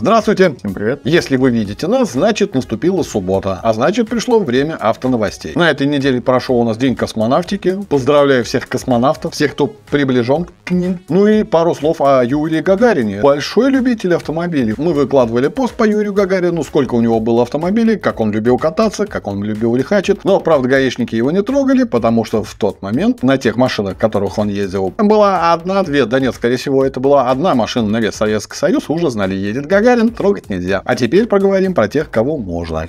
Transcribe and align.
Здравствуйте. 0.00 0.54
Всем 0.56 0.74
привет. 0.74 1.00
Если 1.02 1.36
вы 1.36 1.50
видите 1.50 1.88
нас, 1.88 2.12
значит 2.12 2.54
наступила 2.54 3.02
суббота, 3.02 3.58
а 3.60 3.72
значит 3.72 4.08
пришло 4.08 4.38
время 4.38 4.76
автоновостей. 4.76 5.50
На 5.56 5.72
этой 5.72 5.88
неделе 5.88 6.20
прошел 6.20 6.60
у 6.60 6.62
нас 6.62 6.76
День 6.76 6.94
космонавтики. 6.94 7.80
Поздравляю 7.88 8.44
всех 8.44 8.68
космонавтов, 8.68 9.34
всех, 9.34 9.54
кто 9.54 9.66
приближен 9.66 10.46
к 10.64 10.70
ним. 10.70 11.00
Ну 11.08 11.26
и 11.26 11.42
пару 11.42 11.74
слов 11.74 12.00
о 12.00 12.24
Юрии 12.24 12.60
Гагарине. 12.60 13.22
Большой 13.22 13.72
любитель 13.72 14.14
автомобилей. 14.14 14.72
Мы 14.76 14.92
выкладывали 14.92 15.48
пост 15.48 15.74
по 15.74 15.82
Юрию 15.82 16.12
Гагарину, 16.12 16.62
сколько 16.62 16.94
у 16.94 17.00
него 17.00 17.18
было 17.18 17.42
автомобилей, 17.42 17.96
как 17.96 18.20
он 18.20 18.30
любил 18.30 18.56
кататься, 18.56 19.04
как 19.04 19.26
он 19.26 19.42
любил 19.42 19.74
лихачить. 19.74 20.24
Но, 20.24 20.38
правда, 20.38 20.68
гаишники 20.68 21.16
его 21.16 21.32
не 21.32 21.42
трогали, 21.42 21.82
потому 21.82 22.24
что 22.24 22.44
в 22.44 22.54
тот 22.54 22.82
момент 22.82 23.24
на 23.24 23.36
тех 23.36 23.56
машинах, 23.56 23.98
которых 23.98 24.38
он 24.38 24.48
ездил, 24.48 24.94
была 24.96 25.52
одна-две, 25.52 26.04
да 26.04 26.20
нет, 26.20 26.36
скорее 26.36 26.56
всего, 26.56 26.84
это 26.84 27.00
была 27.00 27.32
одна 27.32 27.56
машина 27.56 27.88
на 27.88 27.98
весь 27.98 28.14
Советский 28.14 28.56
Союз, 28.56 28.88
уже 28.88 29.10
знали, 29.10 29.34
едет 29.34 29.66
Гагарин, 29.66 29.87
трогать 30.14 30.50
нельзя. 30.50 30.82
А 30.84 30.96
теперь 30.96 31.26
поговорим 31.26 31.74
про 31.74 31.88
тех, 31.88 32.10
кого 32.10 32.36
можно. 32.36 32.88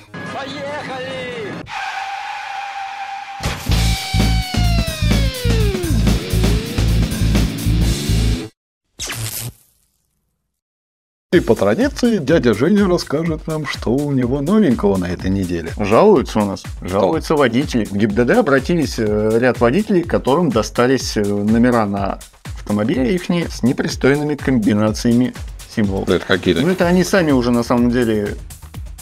И 11.32 11.40
по 11.42 11.54
традиции 11.54 12.18
дядя 12.18 12.56
Женя 12.56 12.88
расскажет 12.88 13.46
нам, 13.46 13.68
что 13.68 13.92
у 13.92 14.12
него 14.12 14.42
новенького 14.42 14.98
на 14.98 15.06
этой 15.06 15.30
неделе. 15.30 15.72
Жалуются 15.78 16.40
у 16.40 16.46
нас, 16.46 16.64
жалуются 16.82 17.36
водители. 17.36 17.86
В 17.86 17.94
ГИБДД 17.94 18.32
обратились 18.32 18.96
э, 18.98 19.38
ряд 19.40 19.60
водителей, 19.60 20.02
которым 20.02 20.50
достались 20.50 21.16
э, 21.18 21.22
номера 21.22 21.86
на 21.86 22.18
автомобиле 22.46 23.14
их 23.14 23.26
с 23.30 23.62
непристойными 23.62 24.34
комбинациями 24.34 25.36
символов. 25.76 26.10
Это 26.10 26.26
какие-то? 26.26 26.62
Ну, 26.62 26.70
это 26.70 26.88
они 26.88 27.04
сами 27.04 27.32
уже 27.32 27.52
на 27.52 27.64
самом 27.64 27.92
деле 27.92 28.36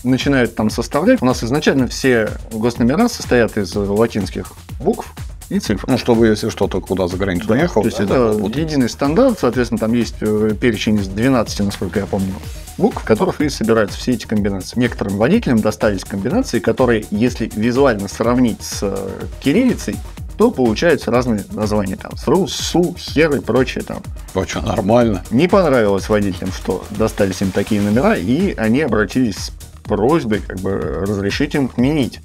начинают 0.04 0.56
там 0.56 0.70
составлять. 0.70 1.22
У 1.22 1.26
нас 1.26 1.44
изначально 1.44 1.88
все 1.88 2.30
госномера 2.52 3.08
состоят 3.08 3.58
из 3.58 3.76
латинских 3.76 4.52
букв, 4.80 5.14
и 5.50 5.60
цифр. 5.60 5.86
Ну, 5.88 5.98
чтобы, 5.98 6.28
если 6.28 6.50
что-то 6.50 6.82
куда 6.82 7.08
за 7.08 7.18
границу 7.18 7.48
доехал. 7.48 7.82
То 7.82 7.88
есть 7.88 7.98
да, 8.00 8.04
это 8.04 8.32
вот 8.34 8.56
единый 8.56 8.90
стандарт, 8.90 9.40
соответственно, 9.40 9.80
там 9.80 9.94
есть 9.94 10.16
э, 10.20 10.52
перечень 10.60 10.98
из 10.98 11.08
12, 11.08 11.62
насколько 11.62 12.00
я 12.00 12.06
помню, 12.06 12.34
букв, 12.78 13.02
в 13.02 13.06
которых 13.06 13.40
и 13.40 13.50
собираются 13.50 13.98
все 13.98 14.14
эти 14.14 14.26
комбинации. 14.26 14.78
Некоторым 14.80 15.18
водителям 15.18 15.60
достались 15.60 16.04
комбинации, 16.04 16.60
которые, 16.60 17.06
если 17.12 17.50
визуально 17.56 18.08
сравнить 18.08 18.62
с 18.62 18.80
э, 18.82 19.10
кириллицей, 19.40 19.96
то 20.38 20.52
получаются 20.52 21.12
разные 21.12 21.44
названия. 21.52 21.96
Там 21.96 22.16
СРУ, 22.16 22.48
СУ, 22.48 22.96
ХЕР 22.98 23.36
и 23.36 23.40
прочее 23.40 23.84
там. 23.84 24.02
Что, 24.48 24.62
нормально. 24.62 25.24
Не 25.32 25.48
понравилось 25.48 26.10
водителям, 26.10 26.52
что 26.52 26.86
достались 26.92 27.42
им 27.42 27.52
такие 27.52 27.82
номера, 27.82 28.16
и 28.16 28.54
они 28.56 28.82
обратились 28.82 29.38
с 29.38 29.52
просьбой 29.84 30.40
как 30.40 30.60
бы 30.60 30.72
разрешить 31.08 31.56
им 31.56 31.66
отменить 31.66 32.20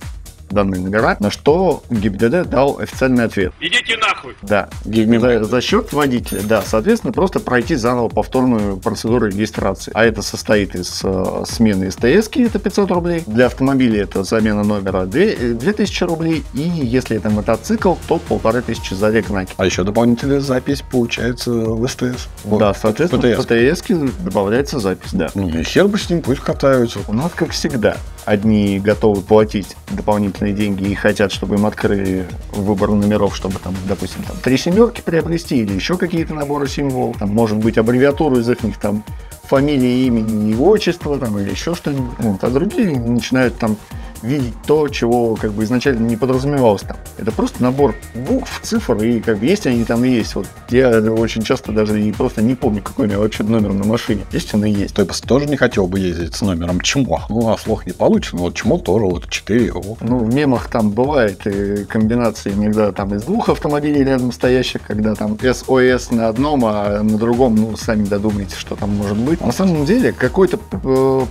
данные 0.52 0.80
номера, 0.80 1.16
на 1.20 1.30
что 1.30 1.82
ГИБДД 1.90 2.48
дал 2.48 2.78
официальный 2.78 3.24
ответ. 3.24 3.52
Идите 3.60 3.96
нахуй! 3.96 4.36
Да, 4.42 4.68
за, 4.84 5.44
за 5.44 5.60
счет 5.60 5.92
водителя, 5.92 6.42
да, 6.42 6.62
соответственно, 6.62 7.12
просто 7.12 7.40
пройти 7.40 7.74
заново 7.74 8.08
повторную 8.08 8.76
процедуру 8.76 9.26
регистрации. 9.26 9.92
А 9.94 10.04
это 10.04 10.22
состоит 10.22 10.74
из 10.74 11.02
э, 11.04 11.44
смены 11.46 11.90
СТС, 11.90 12.28
это 12.36 12.58
500 12.58 12.90
рублей, 12.90 13.22
для 13.26 13.46
автомобиля 13.46 14.02
это 14.02 14.24
замена 14.24 14.62
номера 14.62 15.04
2, 15.04 15.54
2000 15.54 16.02
э, 16.02 16.06
рублей, 16.06 16.44
и 16.54 16.60
если 16.60 17.16
это 17.16 17.30
мотоцикл, 17.30 17.94
то 18.08 18.18
полторы 18.18 18.62
тысячи 18.62 18.94
за 18.94 19.10
регнаки. 19.10 19.54
А 19.56 19.64
еще 19.64 19.84
дополнительная 19.84 20.40
запись 20.40 20.82
получается 20.90 21.50
в 21.50 21.86
СТС. 21.86 22.28
Вот. 22.44 22.58
Да, 22.58 22.74
соответственно, 22.74 23.40
в 23.40 23.46
ПТС 23.46 23.82
добавляется 24.20 24.78
запись, 24.78 25.10
да. 25.12 25.30
Ну 25.34 25.48
и 25.48 25.62
хер 25.62 25.88
бы 25.88 25.98
с 25.98 26.10
ним, 26.10 26.22
пусть 26.22 26.40
катаются. 26.40 27.00
У 27.08 27.12
нас, 27.12 27.32
как 27.34 27.50
всегда, 27.50 27.96
одни 28.24 28.78
готовы 28.78 29.20
платить 29.20 29.76
дополнительные 29.90 30.52
деньги 30.52 30.84
и 30.84 30.94
хотят, 30.94 31.32
чтобы 31.32 31.56
им 31.56 31.66
открыли 31.66 32.26
выбор 32.52 32.90
номеров, 32.90 33.36
чтобы 33.36 33.58
там, 33.58 33.74
допустим, 33.88 34.22
там 34.22 34.36
три 34.42 34.56
семерки 34.56 35.00
приобрести 35.00 35.58
или 35.58 35.72
еще 35.72 35.96
какие-то 35.96 36.34
наборы 36.34 36.68
символов, 36.68 37.18
там, 37.18 37.30
может 37.30 37.58
быть, 37.58 37.78
аббревиатуру 37.78 38.38
из 38.38 38.48
их 38.48 38.58
там 38.80 39.04
фамилии, 39.44 40.06
имени 40.06 40.52
и 40.52 40.56
отчества, 40.56 41.18
там, 41.18 41.38
или 41.38 41.50
еще 41.50 41.74
что-нибудь. 41.74 42.18
Вот. 42.18 42.44
А 42.44 42.50
другие 42.50 42.98
начинают 42.98 43.58
там 43.58 43.76
видеть 44.22 44.54
то, 44.66 44.88
чего 44.88 45.36
как 45.36 45.52
бы 45.52 45.64
изначально 45.64 46.06
не 46.06 46.16
подразумевалось 46.16 46.82
там. 46.82 46.96
Это 47.18 47.32
просто 47.32 47.62
набор 47.62 47.94
букв, 48.14 48.60
цифр, 48.62 49.02
и 49.02 49.20
как 49.20 49.38
бы 49.38 49.46
есть 49.46 49.66
они 49.66 49.84
там 49.84 50.04
и 50.04 50.10
есть. 50.10 50.34
Вот 50.34 50.46
я 50.70 51.00
очень 51.00 51.42
часто 51.42 51.72
даже 51.72 52.00
и 52.00 52.12
просто 52.12 52.42
не 52.42 52.54
помню, 52.54 52.82
какой 52.82 53.06
у 53.06 53.08
меня 53.08 53.18
вообще 53.18 53.42
номер 53.42 53.72
на 53.72 53.84
машине. 53.84 54.22
Есть 54.32 54.54
он 54.54 54.64
и 54.64 54.70
есть. 54.70 54.94
То 54.94 55.02
есть 55.02 55.24
тоже 55.24 55.46
не 55.46 55.56
хотел 55.56 55.86
бы 55.86 55.98
ездить 55.98 56.34
с 56.34 56.42
номером 56.42 56.80
ЧМО. 56.80 57.26
Ну, 57.28 57.50
а 57.50 57.58
слух 57.58 57.86
не 57.86 57.92
получится. 57.92 58.36
Вот 58.36 58.54
ЧМО 58.54 58.78
тоже 58.78 59.04
вот 59.06 59.28
4. 59.28 59.72
Ну, 60.00 60.18
в 60.18 60.34
мемах 60.34 60.68
там 60.68 60.90
бывает 60.90 61.46
и 61.46 61.84
комбинации 61.84 62.52
иногда 62.52 62.92
там 62.92 63.14
из 63.14 63.22
двух 63.22 63.48
автомобилей 63.48 64.04
рядом 64.04 64.32
стоящих, 64.32 64.82
когда 64.82 65.14
там 65.14 65.38
СОС 65.38 66.10
на 66.10 66.28
одном, 66.28 66.64
а 66.64 67.02
на 67.02 67.18
другом, 67.18 67.56
ну, 67.56 67.76
сами 67.76 68.04
додумайте, 68.04 68.56
что 68.56 68.76
там 68.76 68.90
может 68.96 69.16
быть. 69.16 69.40
На 69.40 69.52
самом 69.52 69.84
деле, 69.84 70.12
какой-то 70.12 70.58
э, 70.84 71.24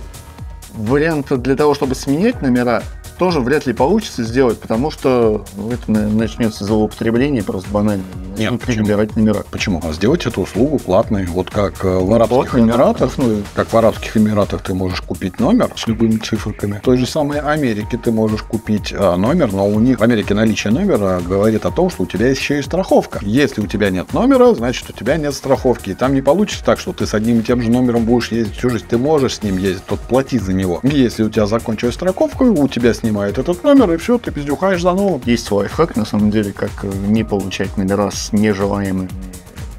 вариант 0.74 1.26
для 1.42 1.56
того, 1.56 1.74
чтобы 1.74 1.94
сменять 1.94 2.42
номера, 2.42 2.82
тоже 3.18 3.40
вряд 3.40 3.66
ли 3.66 3.72
получится 3.72 4.24
сделать, 4.24 4.58
потому 4.58 4.90
что 4.90 5.44
это 5.70 5.90
начнется 5.90 6.64
злоупотребление 6.64 7.42
просто 7.42 7.70
банально. 7.70 8.04
Нет, 8.36 8.60
почему? 8.60 8.86
номера. 9.16 9.44
Почему? 9.50 9.80
А 9.82 9.92
сделать 9.92 10.26
эту 10.26 10.42
услугу 10.42 10.78
платной. 10.78 11.26
Вот 11.26 11.50
как 11.50 11.84
э, 11.84 11.98
в 11.98 12.12
Арабских 12.12 12.58
Эмиратах, 12.58 13.18
ну, 13.18 13.42
как 13.54 13.72
в 13.72 13.76
Арабских 13.76 14.16
Эмиратах 14.16 14.62
ты 14.62 14.74
можешь 14.74 15.00
купить 15.00 15.38
номер 15.40 15.70
с 15.76 15.86
любыми 15.86 16.16
циферками. 16.16 16.78
В 16.78 16.80
той 16.80 16.96
же 16.96 17.06
самой 17.06 17.40
Америке 17.40 17.98
ты 18.02 18.10
можешь 18.10 18.42
купить 18.42 18.92
а, 18.96 19.16
номер, 19.16 19.52
но 19.52 19.66
у 19.66 19.80
них 19.80 20.00
в 20.00 20.02
Америке 20.02 20.34
наличие 20.34 20.72
номера 20.72 21.20
говорит 21.20 21.66
о 21.66 21.70
том, 21.70 21.90
что 21.90 22.04
у 22.04 22.06
тебя 22.06 22.28
есть 22.28 22.40
еще 22.40 22.58
и 22.58 22.62
страховка. 22.62 23.20
Если 23.22 23.60
у 23.60 23.66
тебя 23.66 23.90
нет 23.90 24.12
номера, 24.12 24.54
значит 24.54 24.88
у 24.90 24.92
тебя 24.92 25.16
нет 25.16 25.34
страховки. 25.34 25.90
И 25.90 25.94
там 25.94 26.14
не 26.14 26.22
получится 26.22 26.64
так, 26.64 26.78
что 26.78 26.92
ты 26.92 27.06
с 27.06 27.14
одним 27.14 27.40
и 27.40 27.42
тем 27.42 27.62
же 27.62 27.70
номером 27.70 28.04
будешь 28.04 28.30
ездить 28.32 28.56
всю 28.56 28.70
жизнь. 28.70 28.86
Ты 28.88 28.98
можешь 28.98 29.36
с 29.36 29.42
ним 29.42 29.58
ездить, 29.58 29.84
тот 29.84 30.00
плати 30.00 30.38
за 30.38 30.52
него. 30.52 30.80
Если 30.82 31.22
у 31.22 31.30
тебя 31.30 31.46
закончилась 31.46 31.94
страховка, 31.94 32.42
у 32.42 32.68
тебя 32.68 32.94
снимают 32.94 33.38
этот 33.38 33.62
номер, 33.62 33.92
и 33.92 33.96
все, 33.96 34.18
ты 34.18 34.30
пиздюхаешь 34.30 34.82
за 34.82 34.92
новым. 34.92 35.20
Есть 35.24 35.50
лайфхак, 35.50 35.96
на 35.96 36.04
самом 36.04 36.30
деле, 36.30 36.52
как 36.52 36.70
э, 36.82 36.90
не 37.08 37.24
получать 37.24 37.76
номера 37.76 38.10
с 38.10 38.21
нежелаемыми 38.30 39.10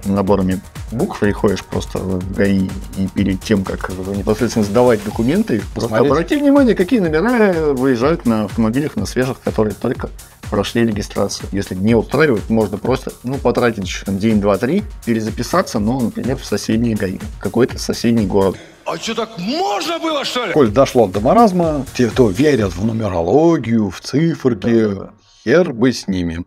наборами 0.05 0.59
букв 0.91 1.19
приходишь 1.19 1.63
просто 1.63 1.99
в 1.99 2.35
ГАИ 2.35 2.69
и 2.97 3.07
перед 3.13 3.41
тем, 3.41 3.63
как 3.63 3.89
непосредственно 3.89 4.65
сдавать 4.65 5.03
документы, 5.03 5.61
просто 5.73 5.97
обрати 5.97 6.35
внимание, 6.35 6.75
какие 6.75 6.99
номера 6.99 7.73
выезжают 7.73 8.25
на 8.25 8.45
автомобилях 8.45 8.95
на 8.95 9.05
свежих, 9.05 9.39
которые 9.41 9.73
только 9.73 10.09
прошли 10.49 10.85
регистрацию. 10.85 11.49
Если 11.51 11.73
не 11.73 11.95
устраивает, 11.95 12.49
можно 12.49 12.77
просто 12.77 13.11
ну, 13.23 13.37
потратить 13.37 13.85
еще 13.85 14.05
там, 14.05 14.19
день, 14.19 14.39
два, 14.39 14.57
три, 14.57 14.83
перезаписаться, 15.05 15.79
но, 15.79 15.99
например, 15.99 16.37
в 16.37 16.45
соседний 16.45 16.93
ГАИ, 16.93 17.19
какой-то 17.39 17.79
соседний 17.79 18.27
город. 18.27 18.57
А 18.85 18.97
что, 18.97 19.15
так 19.15 19.37
можно 19.37 19.97
было, 19.99 20.25
что 20.25 20.45
ли? 20.45 20.53
Коль 20.53 20.69
дошло 20.69 21.07
до 21.07 21.21
маразма, 21.21 21.85
те, 21.95 22.07
кто 22.07 22.29
верят 22.29 22.73
в 22.75 22.85
нумерологию, 22.85 23.89
в 23.89 23.99
циферки, 24.01 24.89
да, 24.89 24.95
да. 24.95 25.09
хер 25.43 25.73
бы 25.73 25.91
с 25.91 26.07
ними. 26.07 26.45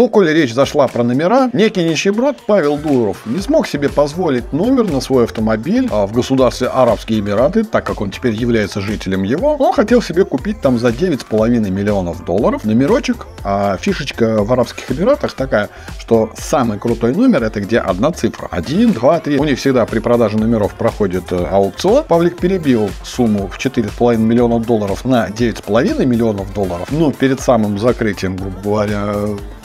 Ну, 0.00 0.08
коли 0.08 0.30
речь 0.30 0.54
зашла 0.54 0.88
про 0.88 1.04
номера, 1.04 1.50
некий 1.52 1.84
нищеброд 1.84 2.38
Павел 2.46 2.78
Дуров 2.78 3.18
не 3.26 3.38
смог 3.38 3.66
себе 3.66 3.90
позволить 3.90 4.50
номер 4.50 4.90
на 4.90 5.02
свой 5.02 5.24
автомобиль 5.24 5.90
а 5.92 6.06
в 6.06 6.12
государстве 6.12 6.68
Арабские 6.68 7.20
Эмираты, 7.20 7.64
так 7.64 7.84
как 7.84 8.00
он 8.00 8.10
теперь 8.10 8.32
является 8.32 8.80
жителем 8.80 9.24
его. 9.24 9.56
Он 9.56 9.74
хотел 9.74 10.00
себе 10.00 10.24
купить 10.24 10.62
там 10.62 10.78
за 10.78 10.88
9,5 10.88 11.70
миллионов 11.70 12.24
долларов 12.24 12.64
номерочек, 12.64 13.26
а 13.44 13.76
фишечка 13.76 14.42
в 14.42 14.50
Арабских 14.50 14.90
Эмиратах 14.90 15.34
такая, 15.34 15.68
что 15.98 16.30
самый 16.34 16.78
крутой 16.78 17.14
номер 17.14 17.42
это 17.42 17.60
где 17.60 17.78
одна 17.78 18.10
цифра. 18.10 18.48
1, 18.50 18.94
2, 18.94 19.20
3. 19.20 19.36
У 19.36 19.44
них 19.44 19.58
всегда 19.58 19.84
при 19.84 19.98
продаже 19.98 20.38
номеров 20.38 20.76
проходит 20.76 21.30
э, 21.30 21.44
аукцион. 21.44 22.04
Павлик 22.04 22.38
перебил 22.38 22.88
сумму 23.04 23.48
в 23.48 23.58
4,5 23.58 24.16
миллионов 24.16 24.64
долларов 24.64 25.04
на 25.04 25.28
9,5 25.28 26.06
миллионов 26.06 26.54
долларов. 26.54 26.88
Но 26.90 27.12
перед 27.12 27.42
самым 27.42 27.78
закрытием, 27.78 28.36
грубо 28.36 28.60
говоря, 28.62 29.14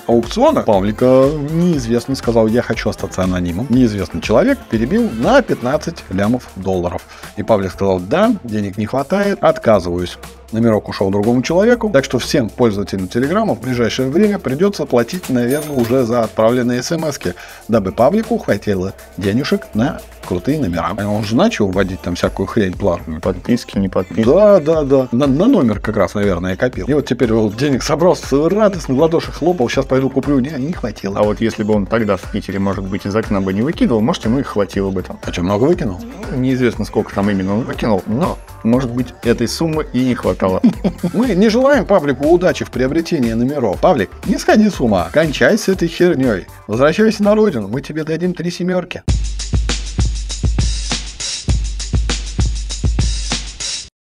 аукциона 0.08 0.62
Павлика 0.62 1.30
неизвестный 1.52 2.16
сказал, 2.16 2.48
я 2.48 2.62
хочу 2.62 2.90
остаться 2.90 3.24
анонимом. 3.24 3.68
Неизвестный 3.70 4.22
человек 4.22 4.60
перебил 4.70 5.10
на 5.10 5.42
15 5.42 6.04
лямов 6.12 6.50
долларов. 6.56 7.02
И 7.38 7.44
Павлик 7.44 7.72
сказал, 7.72 8.00
да, 8.00 8.36
денег 8.44 8.78
не 8.78 8.86
хватает, 8.86 9.40
отказываюсь. 9.42 10.18
Номерок 10.52 10.90
ушел 10.90 11.10
другому 11.10 11.42
человеку, 11.42 11.90
так 11.92 12.06
что 12.06 12.20
всем 12.20 12.50
пользователям 12.50 13.08
Телеграма 13.08 13.56
в 13.56 13.62
ближайшее 13.62 14.10
время 14.10 14.40
придется 14.40 14.86
платить, 14.86 15.30
наверное, 15.30 15.76
уже 15.76 16.04
за 16.04 16.24
отправленные 16.24 16.84
смс 16.84 17.20
дабы 17.68 17.92
Павлику 17.92 18.38
хватило 18.38 18.94
денежек 19.18 19.68
на 19.74 20.00
крутые 20.26 20.60
номера. 20.60 20.94
А 20.98 21.08
Он 21.08 21.24
же 21.24 21.36
начал 21.36 21.68
вводить 21.68 22.02
там 22.02 22.16
всякую 22.16 22.48
хрень 22.48 22.74
платную. 22.74 23.22
Подписки, 23.22 23.78
не 23.78 23.90
подписки. 23.90 24.24
Да, 24.24 24.60
да, 24.60 24.84
да. 24.84 25.08
На, 25.12 25.28
на 25.28 25.46
номер 25.46 25.80
как 25.80 25.98
раз, 25.98 26.16
наверное, 26.16 26.52
я 26.52 26.58
копил. 26.58 26.88
И 26.88 26.94
вот 26.94 27.06
теперь 27.06 27.32
вот 27.32 27.56
денег 27.56 27.84
собрал, 27.84 28.18
радостно 28.32 28.96
в 28.96 29.00
ладоши 29.00 29.32
хлопал, 29.32 29.70
сейчас 29.70 29.86
пойду 29.86 30.10
куплю. 30.10 30.40
Не, 30.40 30.50
не 30.52 30.74
хватило. 30.74 31.20
А 31.20 31.24
вот 31.24 31.42
если 31.42 31.64
бы 31.64 31.74
он 31.74 31.86
тогда 31.86 32.18
в 32.18 32.32
Питере, 32.32 32.60
может 32.60 32.86
быть, 32.86 33.06
из 33.06 33.16
окна 33.16 33.42
бы 33.42 33.54
не 33.54 33.62
выкидывал, 33.62 34.02
может, 34.02 34.26
ему 34.26 34.40
и 34.40 34.44
хватило 34.44 34.92
бы 34.92 35.04
там. 35.04 35.20
А 35.24 35.32
что, 35.32 35.44
много 35.44 35.64
выкинул? 35.64 36.00
Неизвестно, 36.36 36.86
сколько 36.86 37.14
там 37.14 37.30
именно 37.30 37.56
он 37.56 37.62
выкинул, 37.62 38.04
но, 38.08 38.38
может 38.66 38.92
быть, 38.92 39.08
этой 39.24 39.48
суммы 39.48 39.86
и 39.94 40.04
не 40.04 40.16
хватало. 40.16 40.62
Мы 41.14 41.36
не 41.36 41.50
желаем 41.50 41.86
Павлику 41.86 42.28
удачи 42.28 42.66
в 42.66 42.72
приобретении 42.72 43.34
номеров. 43.34 43.80
Павлик, 43.80 44.10
не 44.26 44.38
сходи 44.38 44.70
с 44.70 44.80
ума. 44.80 45.10
Кончай 45.14 45.58
с 45.58 45.68
этой 45.68 45.88
херней. 45.88 46.48
Возвращайся 46.68 47.24
на 47.24 47.36
родину, 47.36 47.68
мы 47.68 47.82
тебе 47.82 48.04
дадим 48.04 48.34
три 48.34 48.52
семерки. 48.52 49.04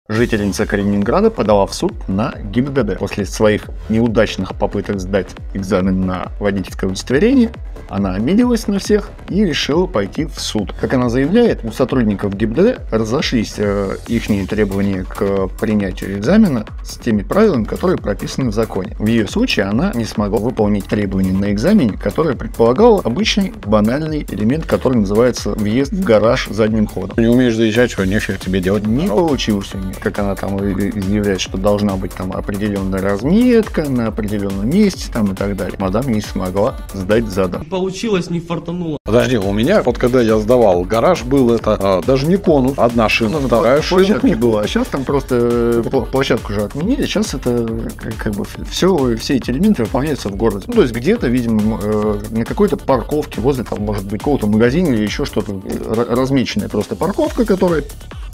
Жительница 0.07 0.67
Калининграда 0.67 1.31
подала 1.31 1.65
в 1.65 1.73
суд 1.73 1.93
на 2.07 2.35
ГИБДД. 2.37 2.99
После 2.99 3.25
своих 3.25 3.69
неудачных 3.89 4.55
попыток 4.55 4.99
сдать 4.99 5.29
экзамен 5.55 6.05
на 6.05 6.31
водительское 6.39 6.87
удостоверение, 6.87 7.51
она 7.89 8.15
обиделась 8.15 8.67
на 8.67 8.79
всех 8.79 9.09
и 9.29 9.45
решила 9.45 9.85
пойти 9.85 10.25
в 10.25 10.39
суд. 10.39 10.73
Как 10.79 10.93
она 10.93 11.09
заявляет, 11.09 11.63
у 11.63 11.71
сотрудников 11.71 12.35
ГИБДД 12.35 12.81
разошлись 12.91 13.55
э, 13.57 13.97
их 14.07 14.25
требования 14.47 15.03
к 15.03 15.47
принятию 15.59 16.17
экзамена 16.17 16.65
с 16.83 16.97
теми 16.97 17.21
правилами, 17.21 17.63
которые 17.63 17.97
прописаны 17.97 18.49
в 18.49 18.53
законе. 18.53 18.95
В 18.97 19.05
ее 19.05 19.27
случае 19.27 19.65
она 19.65 19.91
не 19.93 20.05
смогла 20.05 20.39
выполнить 20.39 20.85
требования 20.85 21.31
на 21.31 21.51
экзамене, 21.51 21.97
которое 21.97 22.35
предполагало 22.35 23.01
обычный 23.01 23.53
банальный 23.65 24.25
элемент, 24.29 24.65
который 24.65 24.97
называется 24.97 25.51
въезд 25.51 25.91
в 25.91 26.03
гараж 26.03 26.47
задним 26.49 26.87
ходом. 26.87 27.17
Не 27.17 27.27
умеешь 27.27 27.55
заезжать, 27.55 27.91
что 27.91 28.05
нефиг 28.05 28.39
тебе 28.39 28.61
делать? 28.61 28.87
Не 28.87 29.07
получилось 29.07 29.73
у 29.73 29.77
нее, 29.77 29.95
как 30.01 30.17
она 30.19 30.35
там 30.35 30.57
изъявляет, 30.57 31.41
что 31.41 31.57
должна 31.57 31.95
быть 31.95 32.13
там 32.13 32.31
определенная 32.31 33.01
разметка 33.01 33.87
на 33.89 34.07
определенном 34.07 34.69
месте 34.69 35.11
там 35.11 35.33
и 35.33 35.35
так 35.35 35.55
далее. 35.55 35.77
Мадам 35.79 36.07
не 36.11 36.21
смогла 36.21 36.77
сдать 36.93 37.25
задом. 37.25 37.65
Получилось, 37.75 38.29
не 38.29 38.39
фартануло. 38.39 38.97
Подожди, 39.03 39.37
у 39.37 39.51
меня, 39.51 39.83
вот 39.83 39.97
когда 39.97 40.21
я 40.21 40.37
сдавал 40.39 40.83
гараж, 40.85 41.23
был 41.23 41.51
это 41.53 41.77
а, 41.77 42.01
даже 42.01 42.25
не 42.25 42.37
конус, 42.37 42.75
одна 42.77 43.09
шина, 43.09 43.37
вторая 43.39 43.81
шина. 43.81 43.99
Площадки 43.99 44.33
было, 44.39 44.61
а 44.61 44.67
сейчас 44.67 44.87
там 44.87 45.03
просто 45.03 45.35
э, 45.35 45.81
пл- 45.85 46.05
площадку 46.09 46.53
уже 46.53 46.61
отменили, 46.61 47.05
сейчас 47.05 47.33
это 47.33 47.49
э, 47.49 47.89
как, 47.97 48.15
как 48.15 48.33
бы 48.33 48.45
все, 48.71 49.17
все 49.17 49.35
эти 49.35 49.51
элементы 49.51 49.83
выполняются 49.83 50.29
в 50.29 50.37
городе. 50.37 50.63
Ну, 50.67 50.73
то 50.75 50.81
есть 50.83 50.93
где-то, 50.93 51.27
видимо, 51.27 51.77
э, 51.83 52.19
на 52.31 52.45
какой-то 52.45 52.77
парковке 52.77 53.41
возле, 53.41 53.65
там, 53.65 53.81
может 53.81 54.05
быть, 54.05 54.19
какого-то 54.21 54.47
магазина 54.47 54.93
или 54.93 55.03
еще 55.03 55.25
что-то 55.25 55.51
р- 55.51 56.07
размеченная 56.09 56.69
просто 56.69 56.95
парковка, 56.95 57.43
которая 57.43 57.83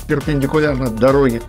перпендикулярна 0.07 0.91
дороге. 0.91 1.41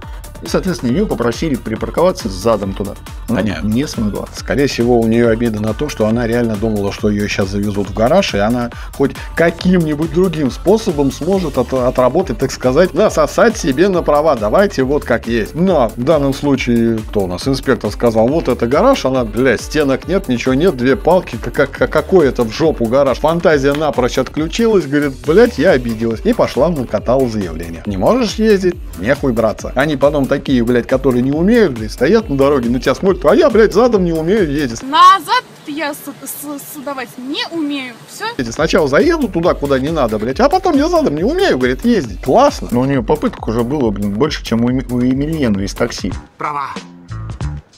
И, 0.42 0.48
соответственно, 0.48 0.90
ее 0.90 1.06
попросили 1.06 1.54
припарковаться 1.54 2.28
задом 2.28 2.72
туда. 2.72 2.92
Она 3.28 3.38
Понятно. 3.40 3.68
не 3.68 3.86
смогла. 3.86 4.26
Скорее 4.34 4.66
всего, 4.66 5.00
у 5.00 5.06
нее 5.06 5.28
обида 5.28 5.60
на 5.60 5.72
то, 5.74 5.88
что 5.88 6.06
она 6.06 6.26
реально 6.26 6.56
думала, 6.56 6.92
что 6.92 7.08
ее 7.08 7.28
сейчас 7.28 7.48
завезут 7.48 7.90
в 7.90 7.94
гараж, 7.94 8.34
и 8.34 8.38
она 8.38 8.70
хоть 8.96 9.12
каким-нибудь 9.36 10.12
другим 10.12 10.50
способом 10.50 11.12
сможет 11.12 11.58
от- 11.58 11.72
отработать, 11.72 12.38
так 12.38 12.50
сказать, 12.50 12.94
насосать 12.94 13.56
себе 13.56 13.88
на 13.88 14.02
права. 14.02 14.34
Давайте 14.36 14.82
вот 14.82 15.04
как 15.04 15.26
есть. 15.26 15.54
Но 15.54 15.90
в 15.96 16.02
данном 16.02 16.34
случае, 16.34 16.98
кто 16.98 17.22
у 17.22 17.26
нас, 17.26 17.46
инспектор 17.46 17.90
сказал, 17.90 18.28
вот 18.28 18.48
это 18.48 18.66
гараж, 18.66 19.04
она, 19.04 19.24
блядь, 19.24 19.60
стенок 19.60 20.08
нет, 20.08 20.28
ничего 20.28 20.54
нет, 20.54 20.76
две 20.76 20.96
палки, 20.96 21.36
как, 21.42 21.70
как- 21.70 21.90
какой 21.90 22.28
это 22.28 22.42
в 22.44 22.50
жопу 22.52 22.86
гараж. 22.86 23.18
Фантазия 23.18 23.72
напрочь 23.74 24.18
отключилась, 24.18 24.86
говорит, 24.86 25.12
блядь, 25.26 25.58
я 25.58 25.70
обиделась. 25.72 26.20
И 26.24 26.32
пошла 26.32 26.68
накатала 26.68 27.28
заявление. 27.28 27.82
Не 27.86 27.96
можешь 27.96 28.34
ездить? 28.34 28.74
Нехуй 28.98 29.32
браться. 29.32 29.72
Они 29.74 29.96
потом 29.96 30.26
такие, 30.32 30.64
блядь, 30.64 30.86
которые 30.86 31.22
не 31.22 31.30
умеют, 31.32 31.72
блядь, 31.72 31.92
стоят 31.92 32.30
на 32.30 32.36
дороге, 32.38 32.70
на 32.70 32.80
тебя 32.80 32.94
смотрят, 32.94 33.24
а 33.26 33.34
я, 33.34 33.50
блядь, 33.50 33.74
задом 33.74 34.04
не 34.04 34.12
умею 34.14 34.50
ездить. 34.50 34.82
Назад 34.82 35.44
я 35.66 35.92
с- 35.92 35.98
с- 35.98 36.78
сдавать 36.78 37.10
не 37.18 37.44
умею. 37.50 37.94
Все. 38.08 38.24
Эти 38.38 38.48
Сначала 38.50 38.88
заеду 38.88 39.28
туда, 39.28 39.52
куда 39.54 39.78
не 39.78 39.90
надо, 39.90 40.18
блядь, 40.18 40.40
а 40.40 40.48
потом 40.48 40.76
я 40.76 40.88
задом 40.88 41.16
не 41.16 41.24
умею, 41.24 41.58
говорит, 41.58 41.84
ездить. 41.84 42.22
Классно. 42.22 42.68
Но 42.70 42.80
у 42.80 42.84
нее 42.86 43.02
попыток 43.02 43.46
уже 43.46 43.62
было, 43.62 43.90
блин, 43.90 44.14
больше, 44.14 44.42
чем 44.44 44.64
у, 44.64 44.68
у 44.68 45.00
Емельяна 45.00 45.60
из 45.60 45.74
такси. 45.74 46.12
Права. 46.38 46.70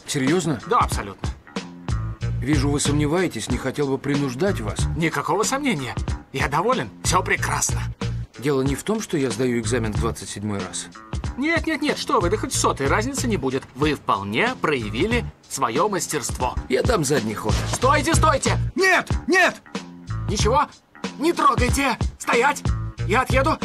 Серьезно? 0.07 0.61
Да, 0.71 0.79
абсолютно. 0.79 1.29
Вижу, 2.41 2.69
вы 2.71 2.79
сомневаетесь, 2.79 3.51
не 3.51 3.57
хотел 3.59 3.89
бы 3.89 3.99
принуждать 3.99 4.61
вас. 4.61 4.79
Никакого 4.97 5.43
сомнения. 5.43 5.95
Я 6.33 6.47
доволен. 6.49 6.89
Все 7.03 7.21
прекрасно. 7.23 7.81
Дело 8.39 8.63
не 8.63 8.75
в 8.75 8.83
том, 8.85 9.01
что 9.01 9.17
я 9.17 9.31
сдаю 9.31 9.59
экзамен 9.61 9.93
в 9.93 10.01
27 10.01 10.53
раз. 10.55 10.87
Нет, 11.37 11.67
нет, 11.67 11.83
нет, 11.83 11.99
что 11.99 12.21
вы, 12.21 12.31
да 12.31 12.37
хоть 12.37 12.53
сотой 12.53 12.87
разницы 12.87 13.27
не 13.27 13.37
будет. 13.37 13.65
Вы 13.75 13.95
вполне 13.95 14.55
проявили 14.61 15.25
свое 15.49 15.89
мастерство. 15.89 16.55
Я 16.69 16.83
дам 16.83 17.05
задний 17.05 17.35
ход. 17.35 17.55
Стойте, 17.73 18.15
стойте! 18.15 18.57
Нет, 18.77 19.09
нет! 19.27 19.57
Ничего, 20.29 20.63
не 21.19 21.33
трогайте! 21.33 21.99
Стоять! 22.19 22.63
Я 23.07 23.23
отъеду 23.23 23.59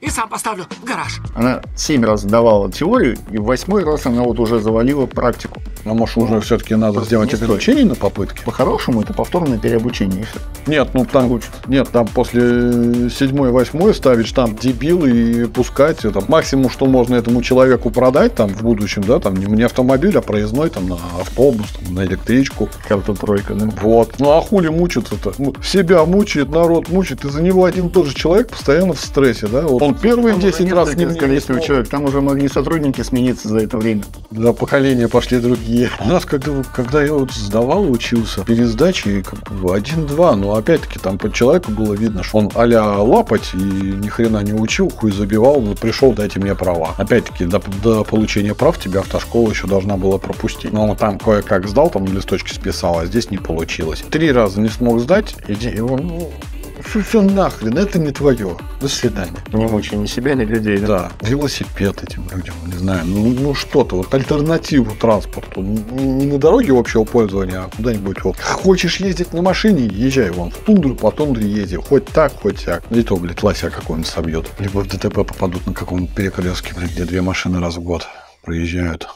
и 0.00 0.10
сам 0.10 0.28
поставлю 0.28 0.66
в 0.80 0.84
гараж. 0.84 1.20
Она 1.34 1.62
семь 1.76 2.04
раз 2.04 2.22
сдавала 2.22 2.70
теорию, 2.70 3.16
и 3.30 3.38
в 3.38 3.44
восьмой 3.44 3.84
раз 3.84 4.06
она 4.06 4.22
вот 4.22 4.38
уже 4.38 4.60
завалила 4.60 5.06
практику. 5.06 5.62
А 5.84 5.92
может, 5.92 6.16
уже 6.16 6.40
все-таки 6.40 6.74
надо 6.74 7.02
сделать 7.02 7.32
не 7.32 7.38
исключение 7.38 7.84
на 7.84 7.94
попытке? 7.94 8.42
По-хорошему, 8.44 9.02
это 9.02 9.12
повторное 9.12 9.58
переобучение. 9.58 10.22
и. 10.22 10.70
Нет, 10.70 10.88
ну 10.94 11.04
там, 11.04 11.40
нет, 11.66 11.88
там 11.90 12.06
после 12.06 13.10
седьмой, 13.10 13.50
восьмой 13.50 13.94
ставить 13.94 14.26
штамп 14.26 14.58
дебил 14.58 15.04
и 15.04 15.44
пускать. 15.46 16.04
Это 16.04 16.22
максимум, 16.26 16.70
что 16.70 16.86
можно 16.86 17.16
этому 17.16 17.42
человеку 17.42 17.90
продать 17.90 18.34
там 18.34 18.48
в 18.48 18.62
будущем, 18.62 19.02
да, 19.02 19.20
там 19.20 19.36
не, 19.36 19.44
не 19.44 19.62
автомобиль, 19.62 20.16
а 20.16 20.22
проездной, 20.22 20.70
там 20.70 20.88
на 20.88 20.96
автобус, 21.20 21.66
там, 21.72 21.94
на 21.94 22.04
электричку. 22.06 22.70
Карта 22.88 23.14
тройка, 23.14 23.54
да? 23.54 23.68
Вот. 23.82 24.14
Ну 24.18 24.30
а 24.30 24.40
хули 24.40 24.68
мучиться-то? 24.68 25.34
Ну, 25.38 25.54
Себя 25.62 26.04
мучает, 26.04 26.48
народ 26.48 26.88
мучает. 26.88 27.24
Из-за 27.24 27.42
него 27.42 27.64
один 27.64 27.88
и 27.88 27.90
тот 27.90 28.06
же 28.06 28.14
человек 28.14 28.48
постоянно 28.48 28.94
в 28.94 29.00
стрессе, 29.00 29.48
да? 29.48 29.62
Вот 29.62 29.82
он 29.82 29.94
первые 29.94 30.34
Там 30.34 30.38
уже 30.38 30.52
10 30.52 30.72
раз 30.72 30.88
несколько 30.94 31.12
не 31.12 31.20
количество 31.20 31.60
человек. 31.60 31.88
Там 31.88 32.04
уже 32.04 32.20
могли 32.22 32.48
сотрудники 32.48 33.02
смениться 33.02 33.48
за 33.48 33.58
это 33.58 33.76
время. 33.76 34.04
Для 34.30 34.52
поколения 34.52 35.08
пошли 35.08 35.38
другие. 35.38 35.73
У 36.00 36.08
нас, 36.08 36.24
когда, 36.24 36.62
когда 36.72 37.02
я 37.02 37.12
вот 37.14 37.32
сдавал, 37.32 37.90
учился, 37.90 38.44
пересдачи 38.44 39.22
как 39.22 39.40
бы 39.52 39.74
один-два, 39.74 40.36
но 40.36 40.54
опять-таки 40.54 40.98
там 40.98 41.18
по 41.18 41.32
человеку 41.32 41.72
было 41.72 41.94
видно, 41.94 42.22
что 42.22 42.38
он 42.38 42.50
а 42.54 43.02
лапать 43.02 43.50
и 43.54 43.56
ни 43.56 44.08
хрена 44.08 44.42
не 44.42 44.52
учил, 44.52 44.88
хуй 44.90 45.10
забивал, 45.10 45.60
вот 45.60 45.80
пришел, 45.80 46.12
дайте 46.12 46.38
мне 46.38 46.54
права. 46.54 46.94
Опять-таки, 46.96 47.46
до, 47.46 47.60
до 47.82 48.04
получения 48.04 48.54
прав 48.54 48.78
тебя 48.78 49.00
автошкола 49.00 49.50
еще 49.50 49.66
должна 49.66 49.96
была 49.96 50.18
пропустить. 50.18 50.72
Но 50.72 50.88
он 50.88 50.96
там 50.96 51.18
кое-как 51.18 51.68
сдал, 51.68 51.90
там 51.90 52.04
на 52.04 52.10
листочке 52.10 52.54
списал, 52.54 53.00
а 53.00 53.06
здесь 53.06 53.30
не 53.30 53.38
получилось. 53.38 54.04
Три 54.10 54.30
раза 54.30 54.60
не 54.60 54.68
смог 54.68 55.00
сдать, 55.00 55.34
иди, 55.48 55.70
и 55.70 55.80
он, 55.80 56.06
ну, 56.06 56.32
все 56.84 57.22
нахрен, 57.22 57.76
это 57.76 57.98
не 57.98 58.12
твое. 58.12 58.56
До 58.80 58.88
свидания. 58.88 59.36
Не 59.52 59.66
мучай 59.66 59.96
ни 59.96 60.06
себя, 60.06 60.34
ни 60.34 60.44
людей. 60.44 60.78
Да? 60.78 60.86
Да, 61.20 61.28
велосипед 61.28 62.02
этим 62.02 62.24
людям, 62.32 62.54
не 62.66 62.78
знаю, 62.78 63.04
ну, 63.04 63.28
ну 63.28 63.54
что-то, 63.54 63.96
вот 63.96 64.12
альтернативу 64.14 64.94
транспорту. 64.94 65.62
Не, 65.62 66.02
не 66.02 66.26
на 66.26 66.38
дороге 66.38 66.78
общего 66.78 67.04
пользования, 67.04 67.60
а 67.60 67.70
куда-нибудь 67.76 68.22
вот. 68.24 68.38
Хочешь 68.38 68.98
ездить 68.98 69.32
на 69.32 69.42
машине, 69.42 69.86
езжай 69.86 70.30
вон 70.30 70.50
в 70.50 70.58
тундру, 70.58 70.94
по 70.94 71.10
тундре 71.10 71.48
езди. 71.48 71.76
Хоть 71.76 72.06
так, 72.06 72.32
хоть 72.40 72.64
так. 72.64 72.84
И 72.90 73.02
то, 73.02 73.16
блядь, 73.16 73.42
лася 73.42 73.70
какой-нибудь 73.70 74.10
собьет. 74.10 74.50
Либо 74.58 74.80
в 74.80 74.88
ДТП 74.88 75.14
попадут 75.14 75.66
на 75.66 75.74
каком-нибудь 75.74 76.14
перекрестке, 76.14 76.74
где 76.74 77.04
две 77.04 77.22
машины 77.22 77.60
раз 77.60 77.76
в 77.76 77.82
год 77.82 78.06
проезжают. 78.42 79.08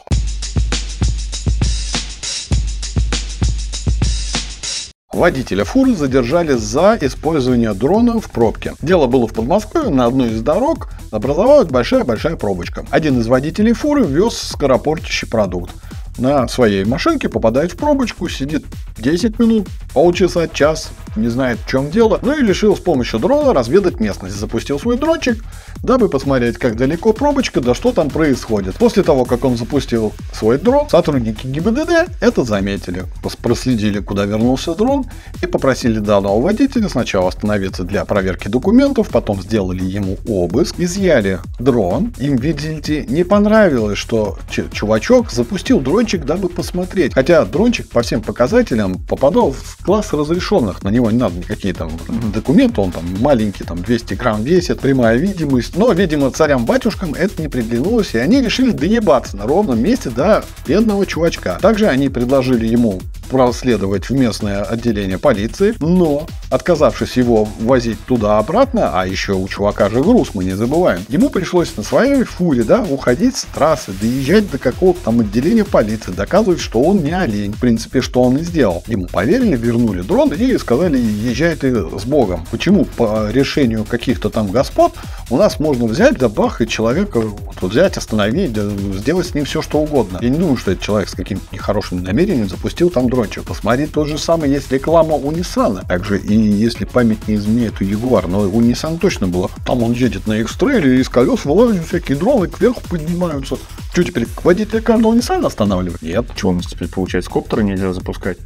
Водителя 5.19 5.65
фуры 5.65 5.97
задержали 5.97 6.53
за 6.53 6.97
использование 7.01 7.75
дрона 7.75 8.21
в 8.21 8.31
пробке. 8.31 8.75
Дело 8.81 9.09
было 9.09 9.27
в 9.27 9.33
Подмосковье, 9.33 9.91
на 9.91 10.07
одной 10.07 10.29
из 10.29 10.43
дорог 10.43 10.91
образовалась 11.11 11.67
большая-большая 11.67 12.37
пробочка. 12.37 12.87
Один 12.91 13.19
из 13.19 13.27
водителей 13.27 13.73
фуры 13.73 14.05
вез 14.05 14.39
скоропортящий 14.39 15.27
продукт. 15.27 15.73
На 16.19 16.49
своей 16.49 16.85
машинке 16.85 17.29
попадает 17.29 17.73
в 17.73 17.77
пробочку, 17.77 18.29
сидит 18.29 18.65
10 18.99 19.39
минут, 19.39 19.69
полчаса, 19.95 20.49
час, 20.49 20.91
не 21.15 21.29
знает 21.29 21.59
в 21.65 21.69
чем 21.69 21.91
дело, 21.91 22.19
ну 22.23 22.37
и 22.37 22.45
решил 22.45 22.77
с 22.77 22.81
помощью 22.81 23.21
дрона 23.21 23.53
разведать 23.53 24.01
местность. 24.01 24.35
Запустил 24.37 24.79
свой 24.81 24.99
дрончик, 24.99 25.43
дабы 25.83 26.09
посмотреть, 26.09 26.59
как 26.59 26.77
далеко 26.77 27.13
пробочка, 27.13 27.61
да 27.61 27.75
что 27.75 27.93
там 27.93 28.11
происходит. 28.11 28.75
После 28.77 29.03
того, 29.03 29.25
как 29.25 29.45
он 29.45 29.57
запустил 29.57 30.13
свой 30.33 30.59
дрон, 30.59 30.89
сотрудники 30.89 31.47
ГИБДД 31.47 32.11
это 32.21 32.45
заметили, 32.45 33.05
проследили, 33.43 34.01
куда 34.01 34.25
вернулся 34.25 34.75
дрон 34.75 35.05
и 35.43 35.47
попросили 35.47 36.01
данного 36.01 36.41
водителя 36.41 36.89
сначала 36.89 37.29
остановиться 37.29 37.85
для 37.85 38.05
проверки 38.05 38.49
документов, 38.49 39.09
потом 39.09 39.41
сделали 39.43 39.85
ему 39.85 40.17
обыск, 40.27 40.75
изъяли 40.79 41.39
дрон. 41.61 42.13
Им, 42.19 42.37
видите, 42.37 43.07
не 43.09 43.25
понравилось, 43.25 43.99
что 43.99 44.39
чувачок 44.73 45.31
запустил 45.31 45.81
дрончик, 46.09 46.25
дабы 46.25 46.49
посмотреть. 46.49 47.13
Хотя 47.13 47.45
дрончик 47.45 47.89
по 47.89 48.01
всем 48.01 48.23
показателям 48.23 48.99
попадал 49.05 49.53
в 49.53 49.85
класс 49.85 50.13
разрешенных. 50.13 50.83
На 50.83 50.89
него 50.89 51.11
не 51.11 51.19
надо 51.19 51.37
никакие 51.37 51.75
там 51.75 51.91
документы, 52.33 52.81
он 52.81 52.93
там 52.93 53.05
маленький, 53.21 53.65
там 53.65 53.83
200 53.83 54.15
грамм 54.15 54.43
весит, 54.43 54.81
прямая 54.81 55.19
видимость. 55.19 55.77
Но, 55.77 55.93
видимо, 55.93 56.31
царям-батюшкам 56.31 57.13
это 57.13 57.43
не 57.43 57.49
приглянулось, 57.49 58.15
и 58.15 58.19
они 58.19 58.41
решили 58.41 58.71
доебаться 58.71 59.37
на 59.37 59.47
ровном 59.47 59.83
месте 59.83 60.09
до 60.09 60.45
бедного 60.67 61.05
чувачка. 61.05 61.59
Также 61.61 61.89
они 61.89 62.09
предложили 62.09 62.67
ему 62.67 63.01
проследовать 63.29 64.09
в 64.09 64.13
местное 64.13 64.63
отделение 64.63 65.19
полиции, 65.19 65.75
но, 65.81 66.27
отказавшись 66.51 67.17
его 67.17 67.49
возить 67.61 67.99
туда-обратно, 68.07 68.99
а 68.99 69.07
еще 69.07 69.35
у 69.35 69.47
чувака 69.49 69.89
же 69.91 70.01
груз, 70.01 70.31
мы 70.35 70.45
не 70.45 70.53
забываем, 70.53 71.05
ему 71.09 71.29
пришлось 71.31 71.77
на 71.77 71.83
своей 71.83 72.25
фуре, 72.25 72.65
да, 72.65 72.83
уходить 72.89 73.37
с 73.37 73.45
трассы, 73.55 73.93
доезжать 74.01 74.51
до 74.51 74.59
какого-то 74.59 75.01
там 75.05 75.21
отделения 75.21 75.65
полиции, 75.65 75.98
доказывать, 76.07 76.61
что 76.61 76.81
он 76.81 77.03
не 77.03 77.13
олень. 77.13 77.53
В 77.53 77.61
принципе, 77.61 78.01
что 78.01 78.23
он 78.23 78.37
и 78.39 78.43
сделал. 78.43 78.83
Ему 78.87 79.07
поверили, 79.07 79.57
вернули 79.57 80.03
дрон 80.03 80.33
и 80.33 80.59
сказали, 80.59 80.99
езжай 80.99 81.57
ты 81.57 81.75
с 81.75 82.05
Богом. 82.05 82.47
Почему 82.51 82.85
по 82.85 83.31
решению 83.31 83.85
каких-то 83.85 84.31
там 84.31 84.49
господ 84.49 84.93
у 85.31 85.37
нас 85.37 85.61
можно 85.61 85.87
взять, 85.87 86.19
да 86.19 86.29
бах, 86.29 86.61
и 86.61 86.69
человека 86.69 87.23
вот, 87.61 87.73
взять, 87.73 87.97
остановить, 87.97 88.57
сделать 88.57 89.27
с 89.27 89.35
ним 89.35 89.45
все, 89.45 89.63
что 89.63 89.79
угодно. 89.79 90.19
Я 90.21 90.29
не 90.31 90.39
думаю, 90.39 90.57
что 90.57 90.73
этот 90.73 90.83
человек 90.85 91.09
с 91.09 91.15
каким-то 91.15 91.45
нехорошим 91.53 92.03
намерением 92.03 92.49
запустил 92.49 92.91
там 92.91 93.09
дрончик. 93.11 93.45
Посмотри, 93.45 93.87
то 93.87 94.05
же 94.05 94.19
самое 94.19 94.53
есть 94.53 94.71
реклама 94.73 95.15
у 95.15 95.31
Ниссана. 95.33 95.83
Также 95.89 96.19
и 96.19 96.35
если 96.37 96.85
память 96.85 97.29
не 97.29 97.35
изменяет 97.37 97.81
у 97.81 97.85
Ягуар, 97.85 98.27
но 98.29 98.41
у 98.41 98.61
Nissan 98.61 98.99
точно 98.99 99.29
было. 99.29 99.51
Там 99.67 99.83
он 99.83 99.93
едет 99.93 100.27
на 100.27 100.41
экстрейле, 100.43 100.97
и 100.97 101.01
из 101.01 101.09
колес 101.09 101.45
вылазят 101.45 101.85
всякие 101.87 102.17
дроны, 102.17 102.49
кверху 102.49 102.81
поднимаются. 102.89 103.57
Что 103.93 104.05
теперь, 104.05 104.27
водитель 104.45 104.81
каждого 104.83 105.13
Nissan 105.15 105.45
останавливать? 105.47 106.03
Нет. 106.03 106.27
Что 106.37 106.49
у 106.51 106.53
нас 106.53 106.67
теперь 106.67 106.89
получается? 106.89 107.31
Коптеры 107.31 107.65
нельзя 107.65 107.93
запускать? 107.93 108.39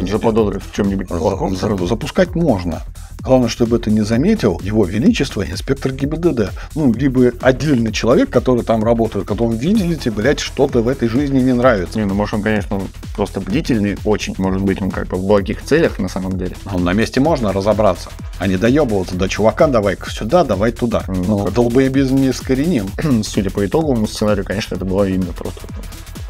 не- 0.00 0.10
Заподозрив 0.10 0.62
в 0.64 0.74
чем-нибудь 0.74 1.08
плохом. 1.08 1.56
За- 1.56 1.86
Запускать 1.86 2.34
можно. 2.34 2.82
Главное, 3.20 3.48
чтобы 3.48 3.76
это 3.76 3.90
не 3.90 4.02
заметил 4.02 4.60
его 4.62 4.84
величество, 4.84 5.42
инспектор 5.44 5.92
ГИБДД. 5.92 6.50
Ну, 6.74 6.92
либо 6.92 7.32
отдельный 7.40 7.92
человек, 7.92 8.30
который 8.30 8.62
там 8.64 8.84
работает, 8.84 9.26
которому 9.26 9.54
видите, 9.54 10.10
блядь, 10.10 10.38
что-то 10.40 10.82
в 10.82 10.88
этой 10.88 11.08
жизни 11.08 11.40
не 11.40 11.52
нравится. 11.52 11.98
Не, 11.98 12.04
ну 12.06 12.14
может 12.14 12.34
он, 12.34 12.42
конечно, 12.42 12.80
просто 13.16 13.40
бдительный 13.40 13.98
очень. 14.04 14.34
Может 14.38 14.62
быть, 14.62 14.80
он 14.80 14.90
как 14.90 15.08
бы 15.08 15.16
в 15.16 15.24
благих 15.26 15.62
целях 15.62 15.98
на 15.98 16.08
самом 16.08 16.38
деле. 16.38 16.56
Ну, 16.72 16.78
на 16.78 16.92
месте 16.92 17.20
можно 17.20 17.52
разобраться, 17.52 18.08
а 18.38 18.46
не 18.46 18.56
доебываться 18.56 19.16
до 19.16 19.28
чувака, 19.28 19.66
давай-ка 19.66 20.10
сюда, 20.10 20.44
давай 20.44 20.72
туда. 20.72 21.02
Ну, 21.08 21.24
Ну, 21.24 21.44
как- 21.44 21.54
долбоебизм 21.54 22.16
не 22.16 22.30
искореним. 22.30 22.86
Судя 23.24 23.50
по 23.50 23.66
итоговому 23.66 24.06
сценарию, 24.06 24.44
конечно, 24.44 24.76
это 24.76 24.84
было 24.84 25.04
именно 25.08 25.32
просто. 25.32 25.60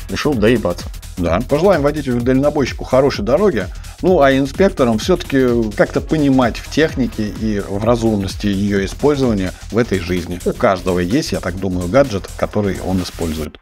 Решил 0.09 0.33
доебаться. 0.35 0.87
Да. 1.19 1.41
Пожелаем 1.49 1.83
водителю-дальнобойщику 1.83 2.85
хорошей 2.85 3.25
дороги. 3.25 3.67
Ну, 4.03 4.21
а 4.21 4.33
инспекторам 4.33 4.99
все-таки 4.99 5.71
как-то 5.77 6.01
понимать 6.01 6.57
в 6.57 6.71
технике 6.71 7.29
и 7.29 7.61
в 7.61 7.85
разумности 7.85 8.47
ее 8.47 8.85
использования 8.85 9.53
в 9.73 9.79
этой 9.79 9.99
жизни. 9.99 10.41
У 10.45 10.53
каждого 10.53 11.01
есть, 11.01 11.33
я 11.33 11.41
так 11.41 11.59
думаю, 11.59 11.89
гаджет, 11.89 12.29
который 12.37 12.79
он 12.85 13.03
использует. 13.03 13.59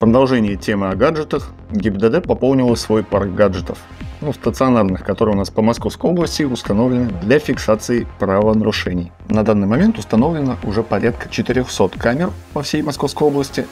Продолжении 0.00 0.56
темы 0.56 0.88
о 0.88 0.96
гаджетах, 0.96 1.52
ГИБДД 1.72 2.22
пополнила 2.22 2.74
свой 2.74 3.04
парк 3.04 3.34
гаджетов, 3.34 3.76
ну, 4.22 4.32
стационарных, 4.32 5.04
которые 5.04 5.34
у 5.34 5.38
нас 5.38 5.50
по 5.50 5.60
Московской 5.60 6.10
области 6.10 6.42
установлены 6.42 7.12
для 7.20 7.38
фиксации 7.38 8.08
правонарушений. 8.18 9.12
На 9.28 9.44
данный 9.44 9.66
момент 9.66 9.98
установлено 9.98 10.56
уже 10.64 10.82
порядка 10.82 11.28
400 11.28 11.90
камер 11.98 12.30
по 12.54 12.62
всей 12.62 12.80
Московской 12.80 13.28
области, 13.28 13.66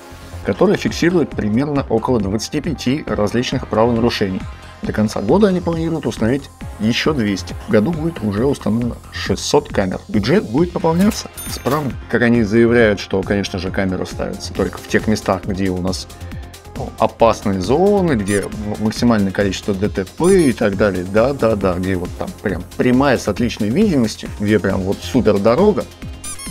которые 0.45 0.77
фиксируют 0.77 1.31
примерно 1.31 1.87
около 1.89 2.21
25 2.21 3.09
различных 3.09 3.67
правонарушений. 3.67 4.43
До 4.83 4.93
конца 4.93 5.21
года 5.21 5.49
они 5.49 5.61
планируют 5.61 6.07
установить 6.07 6.51
еще 6.79 7.13
200. 7.13 7.55
В 7.67 7.71
году 7.71 7.93
будет 7.93 8.23
уже 8.23 8.47
установлено 8.47 8.97
600 9.13 9.69
камер. 9.69 10.01
Бюджет 10.09 10.49
будет 10.49 10.73
пополняться 10.73 11.29
справно. 11.51 11.93
Как 12.11 12.23
они 12.23 12.43
заявляют, 12.43 13.01
что, 13.01 13.21
конечно 13.23 13.59
же, 13.59 13.71
камеры 13.71 14.07
ставятся 14.07 14.53
только 14.55 14.79
в 14.79 14.87
тех 14.87 15.07
местах, 15.09 15.45
где 15.45 15.69
у 15.71 15.79
нас 15.79 16.07
ну, 16.77 16.91
опасные 16.99 17.61
зоны, 17.61 18.13
где 18.13 18.45
максимальное 18.79 19.33
количество 19.33 19.75
ДТП 19.75 20.23
и 20.31 20.53
так 20.53 20.77
далее. 20.77 21.05
Да-да-да, 21.05 21.75
где 21.75 21.97
вот 21.97 22.11
там 22.19 22.31
прям 22.43 22.63
прямая 22.77 23.19
с 23.19 23.27
отличной 23.27 23.69
видимостью, 23.69 24.31
где 24.39 24.59
прям 24.61 24.81
вот 24.83 24.99
супер 25.03 25.39
дорога, 25.39 25.85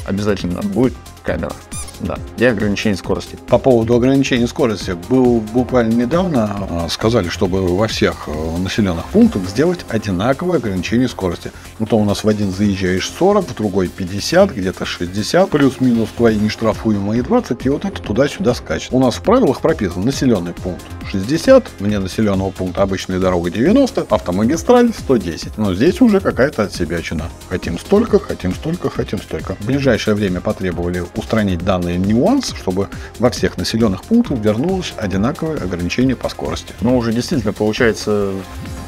обязательно 0.05 0.61
будет 0.61 0.93
камера. 1.23 1.53
Да, 1.99 2.17
и 2.37 2.45
ограничение 2.45 2.97
скорости. 2.97 3.37
По 3.47 3.57
поводу 3.57 3.95
ограничения 3.95 4.47
скорости. 4.47 4.95
Был 5.09 5.41
буквально 5.53 5.93
недавно, 5.93 6.67
а, 6.69 6.87
сказали, 6.89 7.29
чтобы 7.29 7.75
во 7.75 7.87
всех 7.87 8.27
э, 8.27 8.57
населенных 8.57 9.05
пунктах 9.05 9.43
сделать 9.43 9.79
одинаковое 9.89 10.57
ограничение 10.57 11.07
скорости. 11.07 11.51
Ну, 11.79 11.85
то 11.85 11.97
у 11.97 12.05
нас 12.05 12.23
в 12.23 12.27
один 12.27 12.51
заезжаешь 12.51 13.09
40, 13.09 13.49
в 13.49 13.55
другой 13.55 13.87
50, 13.87 14.51
где-то 14.51 14.85
60, 14.85 15.49
плюс-минус 15.49 16.09
твои 16.15 16.37
нештрафуемые 16.37 17.23
20, 17.23 17.65
и 17.65 17.69
вот 17.69 17.85
это 17.85 18.01
туда-сюда 18.01 18.53
скачет. 18.53 18.93
У 18.93 18.99
нас 18.99 19.15
в 19.15 19.21
правилах 19.21 19.61
прописан 19.61 20.03
населенный 20.03 20.53
пункт 20.53 20.83
60, 21.11 21.65
вне 21.79 21.99
населенного 21.99 22.51
пункта 22.51 22.83
обычная 22.83 23.19
дорога 23.19 23.49
90, 23.49 24.07
автомагистраль 24.09 24.91
110. 24.97 25.57
Но 25.57 25.73
здесь 25.73 26.01
уже 26.01 26.19
какая-то 26.19 26.63
отсебячина. 26.63 27.29
Хотим 27.49 27.79
столько, 27.79 28.19
хотим 28.19 28.53
столько, 28.53 28.89
хотим 28.89 29.19
столько. 29.19 29.55
В 29.55 29.65
ближайшее 29.65 30.15
время 30.15 30.41
потребовали 30.41 31.03
устранить 31.15 31.63
данный 31.87 31.97
нюанс, 31.97 32.53
чтобы 32.55 32.89
во 33.19 33.29
всех 33.29 33.57
населенных 33.57 34.03
пунктах 34.03 34.39
вернулось 34.39 34.93
одинаковое 34.97 35.57
ограничение 35.57 36.15
по 36.15 36.29
скорости. 36.29 36.73
Но 36.81 36.97
уже 36.97 37.13
действительно 37.13 37.53
получается 37.53 38.31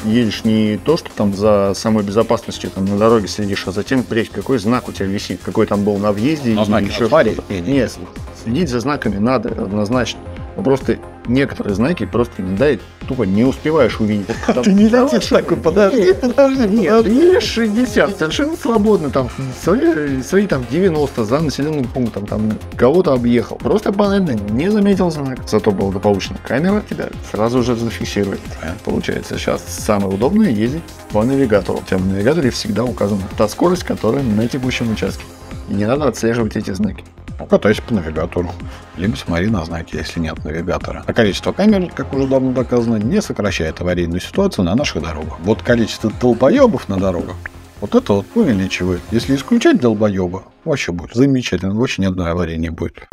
едешь 0.05 0.43
не 0.43 0.77
то, 0.77 0.97
что 0.97 1.09
там 1.15 1.33
за 1.33 1.73
самой 1.75 2.03
безопасностью 2.03 2.69
там 2.69 2.85
на 2.85 2.97
дороге 2.97 3.27
следишь, 3.27 3.67
а 3.67 3.71
затем 3.71 4.03
прежде 4.03 4.33
какой 4.33 4.59
знак 4.59 4.87
у 4.87 4.91
тебя 4.91 5.05
висит, 5.05 5.39
какой 5.43 5.65
там 5.65 5.83
был 5.83 5.97
на 5.97 6.11
въезде. 6.11 6.53
На 6.53 6.61
и 6.61 6.65
знаке 6.65 6.87
еще. 6.87 7.09
Нет, 7.49 7.97
следить 8.43 8.69
за 8.69 8.79
знаками 8.79 9.17
надо 9.17 9.49
однозначно. 9.49 10.19
Но 10.55 10.63
просто 10.63 10.99
некоторые 11.29 11.75
знаки 11.75 12.05
просто 12.05 12.41
да, 12.41 12.71
и 12.71 12.79
тупо 13.07 13.24
не 13.24 13.43
успеваешь 13.43 14.00
увидеть. 14.00 14.27
Там- 14.48 14.63
Ты 14.63 14.74
не 14.74 14.89
летишь 14.89 15.27
такой, 15.27 15.57
подожди, 15.57 16.13
подожди, 16.13 16.67
Нет, 16.67 17.07
едешь 17.07 17.43
60, 17.43 18.17
совершенно 18.17 18.55
свободно, 18.55 19.09
там, 19.09 19.29
свои, 19.63 20.21
свои 20.21 20.48
там 20.48 20.65
90 20.69 21.25
за 21.25 21.39
населенным 21.39 21.86
пунктом, 21.86 22.25
там, 22.25 22.51
кого-то 22.75 23.13
объехал. 23.13 23.57
Просто 23.57 23.91
банально 23.91 24.31
не 24.31 24.69
заметил 24.69 25.12
знак. 25.12 25.39
Зато 25.48 25.71
благополучно 25.71 26.38
камера 26.45 26.83
тебя 26.89 27.09
сразу 27.31 27.63
же 27.63 27.75
зафиксирует. 27.75 28.39
Получается, 28.83 29.38
сейчас 29.38 29.63
самое 29.67 30.13
удобное 30.13 30.50
ездить 30.50 30.83
по 31.12 31.24
навигатору. 31.24 31.79
У 31.79 31.83
тебя 31.83 31.98
в 31.98 32.05
навигаторе 32.07 32.50
всегда 32.50 32.83
указана 32.83 33.21
та 33.38 33.48
скорость, 33.48 33.83
которая 33.83 34.24
на 34.24 34.48
текущем 34.48 34.91
участке. 34.91 35.24
И 35.69 35.74
не 35.74 35.86
надо 35.86 36.07
отслеживать 36.07 36.55
эти 36.55 36.71
знаки. 36.71 37.03
Ну, 37.39 37.46
катайся 37.46 37.81
по 37.81 37.93
навигатору. 37.93 38.51
Либо 38.98 39.15
смотри 39.15 39.48
на 39.48 39.63
знаки, 39.63 39.96
если 39.96 40.19
нет 40.19 40.43
навигатора. 40.43 41.03
А 41.08 41.13
количество 41.13 41.53
камер, 41.53 41.89
как 41.96 42.13
уже 42.13 42.27
давно 42.27 42.51
доказано, 42.51 42.98
не 42.98 43.22
сокращает 43.22 43.79
аварийную 43.79 44.19
ситуацию 44.19 44.65
на 44.65 44.75
наших 44.75 45.01
дорогах. 45.01 45.39
Вот 45.39 45.62
количество 45.62 46.12
долбоебов 46.19 46.89
на 46.89 46.98
дорогах, 46.98 47.38
вот 47.79 47.96
это 47.96 48.12
вот 48.12 48.25
увеличивает. 48.36 49.00
Если 49.12 49.38
исключать 49.38 49.79
долбоеба, 49.79 50.43
вообще 50.65 50.91
будет 50.91 51.15
замечательно. 51.15 51.75
Вообще 51.75 52.01
ни 52.01 52.08
одной 52.08 52.29
аварии 52.29 52.58
не 52.58 52.72
будет. 52.72 53.08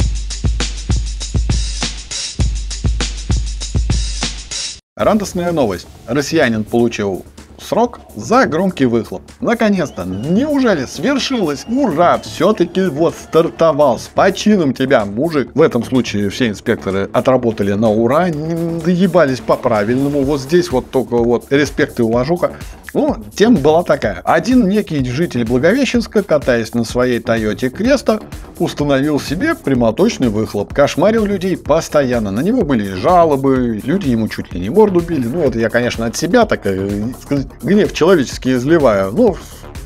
Радостная 4.97 5.52
новость. 5.52 5.87
Россиянин 6.09 6.64
получил 6.64 7.25
срок 7.66 8.00
за 8.14 8.46
громкий 8.46 8.87
выхлоп. 8.87 9.23
Наконец-то, 9.40 10.04
неужели 10.04 10.87
свершилось? 10.87 11.66
Ура! 11.68 12.18
Все-таки 12.18 12.82
вот 12.82 13.14
стартовал. 13.14 13.99
С 13.99 14.08
почином 14.08 14.73
тебя, 14.73 15.04
мужик. 15.04 15.50
В 15.54 15.61
этом 15.61 15.85
случае 15.85 16.30
все 16.30 16.49
инспекторы 16.49 17.11
отработали 17.12 17.73
на 17.73 17.90
ура, 17.90 18.28
доебались 18.28 19.40
по-правильному. 19.40 20.23
Вот 20.23 20.40
здесь 20.40 20.70
вот 20.70 20.90
только 20.90 21.16
вот 21.16 21.46
респект 21.50 21.99
и 21.99 22.02
уважуха. 22.02 22.52
Ну, 22.96 23.14
тема 23.34 23.58
была 23.58 23.82
такая. 23.82 24.22
Один 24.24 24.70
некий 24.70 25.04
житель 25.04 25.44
Благовещенска, 25.44 26.22
катаясь 26.22 26.72
на 26.72 26.82
своей 26.82 27.20
Тойоте 27.20 27.68
Креста, 27.68 28.20
установил 28.58 29.20
себе 29.20 29.54
прямоточный 29.54 30.30
выхлоп. 30.30 30.72
Кошмарил 30.72 31.26
людей 31.26 31.58
постоянно. 31.58 32.30
На 32.30 32.40
него 32.40 32.62
были 32.62 32.94
жалобы, 32.94 33.82
люди 33.84 34.08
ему 34.08 34.28
чуть 34.28 34.50
ли 34.54 34.60
не 34.60 34.70
морду 34.70 35.00
били. 35.00 35.26
Ну, 35.26 35.42
это 35.42 35.58
я, 35.58 35.68
конечно, 35.68 36.06
от 36.06 36.16
себя 36.16 36.46
так, 36.46 36.62
э, 36.64 37.08
сказать, 37.20 37.48
гнев 37.62 37.92
человеческий 37.92 38.54
изливаю. 38.54 39.12
Ну, 39.12 39.36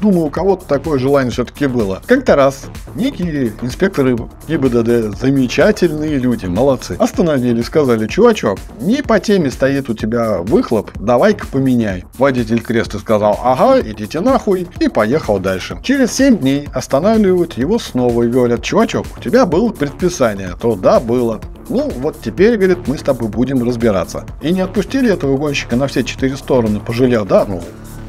думаю, 0.00 0.26
у 0.26 0.30
кого-то 0.30 0.66
такое 0.66 0.98
желание 0.98 1.30
все-таки 1.30 1.66
было. 1.66 2.02
Как-то 2.06 2.36
раз 2.36 2.64
некие 2.94 3.52
инспекторы 3.62 4.16
ГИБДД, 4.48 5.18
замечательные 5.18 6.16
люди, 6.18 6.46
молодцы, 6.46 6.96
остановили, 6.98 7.62
сказали, 7.62 8.06
чувачок, 8.06 8.58
не 8.80 9.02
по 9.02 9.20
теме 9.20 9.50
стоит 9.50 9.88
у 9.90 9.94
тебя 9.94 10.38
выхлоп, 10.38 10.90
давай-ка 10.98 11.46
поменяй. 11.46 12.04
Водитель 12.18 12.60
креста 12.60 12.98
сказал, 12.98 13.38
ага, 13.42 13.80
идите 13.80 14.20
нахуй, 14.20 14.66
и 14.80 14.88
поехал 14.88 15.38
дальше. 15.38 15.78
Через 15.82 16.12
7 16.12 16.38
дней 16.38 16.68
останавливают 16.72 17.54
его 17.54 17.78
снова 17.78 18.22
и 18.22 18.28
говорят, 18.28 18.62
чувачок, 18.62 19.06
у 19.16 19.20
тебя 19.20 19.46
было 19.46 19.70
предписание, 19.70 20.50
то 20.60 20.74
да, 20.74 21.00
было. 21.00 21.40
ну 21.68 21.90
вот 21.98 22.16
теперь, 22.22 22.56
говорит, 22.56 22.86
мы 22.86 22.98
с 22.98 23.02
тобой 23.02 23.28
будем 23.28 23.62
разбираться. 23.62 24.24
И 24.40 24.52
не 24.52 24.60
отпустили 24.60 25.12
этого 25.12 25.36
гонщика 25.36 25.76
на 25.76 25.86
все 25.86 26.02
четыре 26.02 26.36
стороны, 26.36 26.80
пожалел, 26.80 27.24
да, 27.24 27.44
ну, 27.46 27.62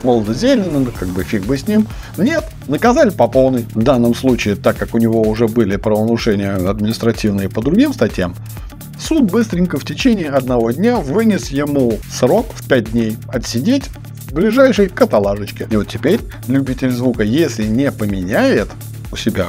молодо 0.03 0.34
зелено, 0.34 0.86
как 0.91 1.10
бы 1.10 1.24
фиг 1.24 1.46
бы 1.46 1.58
с 1.58 1.67
ним. 1.67 1.88
Нет, 2.17 2.46
наказали 2.67 3.10
по 3.10 3.27
полной. 3.27 3.65
В 3.74 3.84
данном 3.84 4.15
случае, 4.15 4.55
так 4.55 4.77
как 4.77 4.93
у 4.96 4.98
него 4.98 5.22
уже 5.22 5.48
были 5.48 5.75
правонарушения 5.75 6.55
административные 6.70 7.50
по 7.50 7.62
другим 7.62 7.93
статьям, 7.93 8.36
суд 9.00 9.31
быстренько 9.31 9.79
в 9.79 9.86
течение 9.86 10.29
одного 10.29 10.72
дня 10.72 10.98
вынес 10.98 11.50
ему 11.50 12.00
срок 12.12 12.48
в 12.53 12.67
5 12.67 12.91
дней 12.91 13.17
отсидеть 13.27 13.86
в 14.27 14.34
ближайшей 14.34 14.88
каталажечке. 14.89 15.67
И 15.70 15.75
вот 15.75 15.88
теперь 15.88 16.20
любитель 16.48 16.91
звука, 16.91 17.24
если 17.24 17.65
не 17.65 17.91
поменяет 17.91 18.70
у 19.12 19.17
себя 19.17 19.48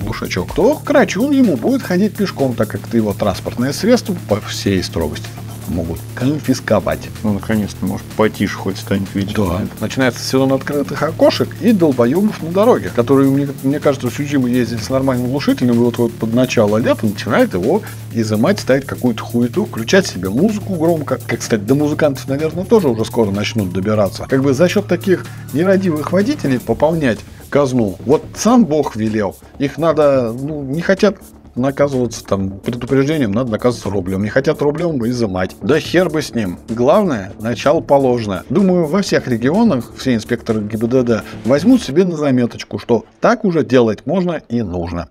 глушачок, 0.00 0.54
то 0.54 0.80
Крачун 0.84 1.32
ему 1.32 1.56
будет 1.56 1.82
ходить 1.82 2.14
пешком, 2.14 2.54
так 2.54 2.68
как 2.68 2.86
это 2.86 2.96
его 2.96 3.12
транспортное 3.12 3.72
средство 3.72 4.16
по 4.28 4.40
всей 4.40 4.82
строгости 4.82 5.28
могут 5.72 5.98
конфисковать. 6.14 7.08
Ну, 7.22 7.32
наконец-то, 7.34 7.84
может, 7.84 8.06
потише 8.16 8.56
хоть 8.56 8.78
станет 8.78 9.12
видеть. 9.14 9.34
Да. 9.36 9.62
Начинается 9.80 10.22
сезон 10.24 10.52
открытых 10.52 11.02
окошек 11.02 11.48
и 11.60 11.72
долбоебов 11.72 12.42
на 12.42 12.50
дороге, 12.50 12.90
которые, 12.94 13.30
мне, 13.30 13.48
мне 13.62 13.80
кажется, 13.80 14.10
Сюджима 14.10 14.48
ездит 14.48 14.82
с 14.82 14.90
нормальным 14.90 15.30
глушителем, 15.30 15.74
и 15.74 15.78
вот, 15.78 15.98
вот 15.98 16.12
под 16.12 16.34
начало 16.34 16.76
лета 16.78 17.06
начинает 17.06 17.54
его 17.54 17.82
изымать, 18.12 18.60
ставить 18.60 18.86
какую-то 18.86 19.22
хуету, 19.22 19.64
включать 19.64 20.06
себе 20.06 20.28
музыку 20.28 20.74
громко. 20.74 21.18
Как, 21.26 21.40
кстати, 21.40 21.60
до 21.60 21.74
музыкантов, 21.74 22.28
наверное, 22.28 22.64
тоже 22.64 22.88
уже 22.88 23.04
скоро 23.04 23.30
начнут 23.30 23.72
добираться. 23.72 24.26
Как 24.28 24.42
бы 24.42 24.52
за 24.52 24.68
счет 24.68 24.86
таких 24.86 25.24
нерадивых 25.52 26.12
водителей 26.12 26.60
пополнять 26.60 27.18
казну. 27.50 27.96
Вот 28.06 28.24
сам 28.34 28.64
Бог 28.64 28.96
велел. 28.96 29.36
Их 29.58 29.78
надо, 29.78 30.32
ну, 30.32 30.62
не 30.62 30.80
хотят 30.80 31.16
наказываться 31.54 32.24
там 32.24 32.50
предупреждением, 32.60 33.32
надо 33.32 33.50
наказываться 33.50 33.90
рублем. 33.90 34.22
Не 34.22 34.30
хотят 34.30 34.60
рублем 34.62 35.04
изымать. 35.06 35.56
Да 35.62 35.78
хер 35.80 36.10
бы 36.10 36.22
с 36.22 36.34
ним. 36.34 36.58
Главное, 36.68 37.32
начало 37.40 37.80
положено. 37.80 38.44
Думаю, 38.48 38.86
во 38.86 39.02
всех 39.02 39.28
регионах 39.28 39.92
все 39.96 40.14
инспекторы 40.14 40.60
ГИБДД 40.62 41.22
возьмут 41.44 41.82
себе 41.82 42.04
на 42.04 42.16
заметочку, 42.16 42.78
что 42.78 43.04
так 43.20 43.44
уже 43.44 43.64
делать 43.64 44.06
можно 44.06 44.40
и 44.48 44.62
нужно. 44.62 45.08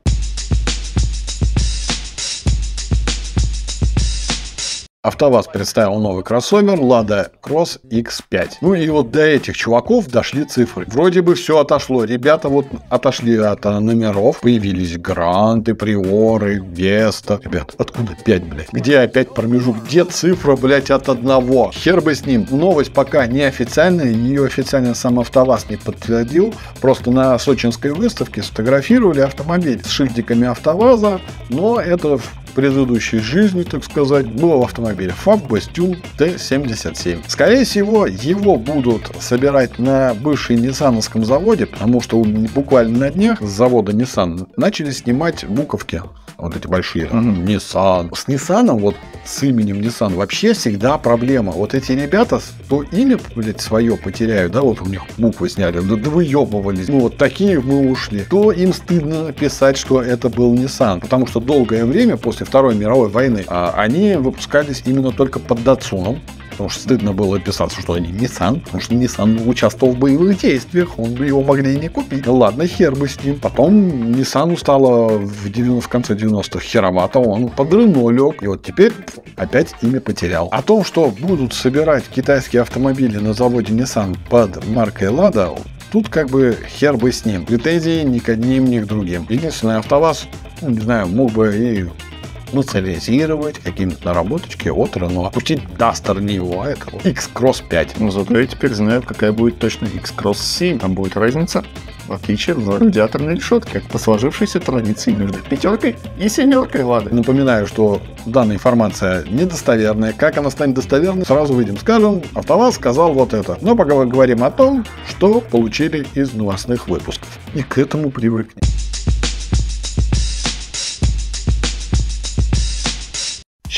АвтоВАЗ 5.04 5.48
представил 5.48 5.96
новый 5.96 6.24
кроссовер 6.24 6.78
Lada 6.78 7.32
Cross 7.42 7.80
X5. 7.90 8.50
Ну 8.62 8.76
и 8.76 8.88
вот 8.88 9.10
до 9.10 9.22
этих 9.22 9.58
чуваков 9.58 10.06
дошли 10.06 10.44
цифры. 10.44 10.86
Вроде 10.88 11.24
бы 11.24 11.34
все 11.34 11.58
отошло. 11.58 12.04
Ребята 12.04 12.50
вот 12.50 12.68
отошли 12.88 13.36
от 13.38 13.64
номеров. 13.64 14.42
Появились 14.42 15.00
Гранты, 15.00 15.74
Приоры, 15.74 16.60
Веста. 16.64 17.40
Ребят, 17.44 17.74
откуда 17.80 18.16
5, 18.24 18.44
блядь? 18.44 18.72
Где 18.72 19.00
опять 19.00 19.34
промежуток? 19.34 19.86
Где 19.86 20.06
цифра, 20.06 20.56
блядь, 20.56 20.92
от 20.92 21.10
одного? 21.10 21.72
Хер 21.74 22.02
бы 22.02 22.14
с 22.14 22.28
ним. 22.28 22.46
Новость 22.52 22.94
пока 22.94 23.26
не 23.26 23.42
официальная. 23.42 24.12
Ее 24.12 24.46
официально 24.46 24.94
сам 24.94 25.20
АвтоВАЗ 25.20 25.68
не 25.72 25.78
подтвердил. 25.78 26.54
Просто 26.80 27.10
на 27.10 27.40
сочинской 27.40 27.90
выставке 27.90 28.44
сфотографировали 28.44 29.22
автомобиль 29.22 29.84
с 29.84 29.90
шильдиками 29.90 30.46
АвтоВАЗа. 30.46 31.22
Но 31.50 31.82
это 31.82 32.20
предыдущей 32.52 33.20
жизни, 33.20 33.64
так 33.64 33.84
сказать, 33.84 34.28
было 34.28 34.58
в 34.58 34.64
автомобиле 34.64 35.14
FAB 35.26 35.48
Bastion 35.48 35.98
T77. 36.18 37.24
Скорее 37.28 37.66
всего, 37.66 38.08
его 38.08 38.58
будут 38.58 39.12
собирать 39.20 39.80
на 39.80 40.14
бывшем 40.14 40.58
Ниссановском 40.58 41.26
заводе, 41.26 41.66
потому 41.66 42.02
что 42.02 42.22
буквально 42.22 43.00
на 43.00 43.10
днях 43.10 43.42
с 43.42 43.50
завода 43.50 43.92
Nissan 43.92 44.48
начали 44.58 44.92
снимать 44.92 45.46
буковки 45.46 46.02
вот 46.42 46.56
эти 46.56 46.68
большие, 46.68 47.06
mm-hmm. 47.06 47.44
Nissan. 47.46 48.16
С 48.16 48.28
Nissan, 48.28 48.80
вот 48.80 48.96
с 49.24 49.44
именем 49.44 49.80
Nissan 49.80 50.16
вообще 50.16 50.54
всегда 50.54 50.98
проблема. 50.98 51.52
Вот 51.52 51.74
эти 51.74 51.92
ребята, 51.92 52.42
то 52.68 52.82
имя, 52.82 53.20
блядь, 53.36 53.62
свое 53.62 53.96
потеряют, 53.96 54.52
да, 54.52 54.62
вот 54.62 54.82
у 54.82 54.86
них 54.86 55.04
буквы 55.18 55.50
сняли, 55.50 55.80
да, 55.80 55.96
да 55.96 56.10
выебывались. 56.10 56.88
Ну, 56.88 57.02
вот 57.02 57.18
такие 57.18 57.62
мы 57.62 57.90
ушли. 57.90 58.26
То 58.30 58.52
им 58.52 58.74
стыдно 58.74 59.32
писать, 59.32 59.78
что 59.78 60.02
это 60.02 60.30
был 60.30 60.54
Nissan, 60.56 61.00
потому 61.00 61.28
что 61.28 61.40
долгое 61.40 61.86
время 61.86 62.18
после 62.18 62.46
Второй 62.46 62.76
мировой 62.76 63.10
войны 63.10 63.46
а, 63.48 63.74
они 63.78 64.16
выпускались 64.16 64.82
именно 64.86 65.12
только 65.12 65.40
под 65.40 65.64
Датсуном 65.64 66.20
потому 66.52 66.70
что 66.70 66.82
стыдно 66.82 67.14
было 67.14 67.40
писаться, 67.40 67.82
что 67.82 67.94
они 67.94 68.10
Nissan, 68.10 68.62
потому 68.62 68.82
что 68.82 68.94
Nissan 68.94 69.48
участвовал 69.48 69.94
в 69.94 69.98
боевых 69.98 70.40
действиях, 70.40 71.00
он 71.00 71.14
бы 71.14 71.26
его 71.26 71.42
могли 71.42 71.78
не 71.78 71.88
купить. 71.88 72.28
Ладно, 72.28 72.68
хер 72.68 72.96
бы 72.96 73.08
с 73.08 73.24
ним. 73.24 73.40
Потом 73.40 74.12
Nissan 74.12 74.58
стало 74.58 75.18
в, 75.18 75.50
90, 75.50 75.82
в 75.82 75.90
конце 75.90 76.14
90-х 76.14 76.60
херовато, 76.60 77.20
он 77.20 77.50
под 77.50 77.74
Рено 77.74 78.10
лег, 78.10 78.44
и 78.44 78.48
вот 78.48 78.64
теперь 78.64 78.94
опять 79.36 79.74
имя 79.82 80.00
потерял. 80.00 80.48
О 80.52 80.62
том, 80.62 80.84
что 80.84 81.10
будут 81.10 81.54
собирать 81.54 82.04
китайские 82.06 82.62
автомобили 82.62 83.18
на 83.18 83.34
заводе 83.34 83.74
Nissan 83.74 84.18
под 84.30 84.66
маркой 84.68 85.10
Lada, 85.10 85.58
Тут 85.92 86.08
как 86.08 86.30
бы 86.30 86.58
хер 86.70 86.96
бы 86.96 87.12
с 87.12 87.26
ним. 87.26 87.46
Претензий 87.46 88.04
ни 88.06 88.20
к 88.20 88.30
одним, 88.30 88.64
ни 88.64 88.80
к 88.80 88.86
другим. 88.86 89.26
Единственное, 89.28 89.80
АвтоВАЗ, 89.80 90.28
ну, 90.62 90.70
не 90.70 90.80
знаю, 90.80 91.08
мог 91.08 91.34
бы 91.34 91.54
и 91.54 92.11
национализировать 92.54 93.60
какие-нибудь 93.60 94.04
наработочки 94.04 94.70
от. 94.70 94.98
Опустить 94.98 95.62
Duster 95.78 96.20
Neo, 96.20 96.64
а 96.64 96.70
это 96.70 97.08
X-Cross 97.08 97.64
5. 97.70 98.00
Ну, 98.00 98.12
зато 98.12 98.40
я 98.40 98.46
теперь 98.46 98.74
знаю, 98.74 99.02
какая 99.02 99.32
будет 99.32 99.60
точно 99.60 99.86
X-Cross 99.86 100.38
7. 100.38 100.80
Там 100.80 100.94
будет 100.94 101.16
разница 101.16 101.64
в 102.12 102.14
отличие 102.14 102.58
от 102.58 102.82
радиаторной 102.82 103.36
решетки, 103.36 103.82
по 103.90 103.98
сложившейся 103.98 104.60
традиции 104.60 105.12
между 105.12 105.40
пятеркой 105.40 105.96
и 106.20 106.28
семеркой 106.28 106.84
Лады. 106.84 107.14
Напоминаю, 107.16 107.68
что 107.68 108.02
данная 108.26 108.58
информация 108.58 109.24
недостоверная. 109.30 110.12
Как 110.12 110.38
она 110.38 110.50
станет 110.50 110.76
достоверной, 110.76 111.26
сразу 111.26 111.54
выйдем, 111.54 111.78
скажем, 111.78 112.22
АвтоВАЗ 112.34 112.76
сказал 112.76 113.14
вот 113.14 113.34
это. 113.34 113.58
Но 113.62 113.78
пока 113.78 113.96
мы 113.96 114.08
говорим 114.08 114.44
о 114.44 114.52
том, 114.52 114.86
что 115.08 115.40
получили 115.40 116.06
из 116.14 116.34
новостных 116.34 116.90
выпусков. 116.90 117.30
И 117.54 117.64
к 117.64 117.78
этому 117.78 118.12
привыкнем. 118.12 118.71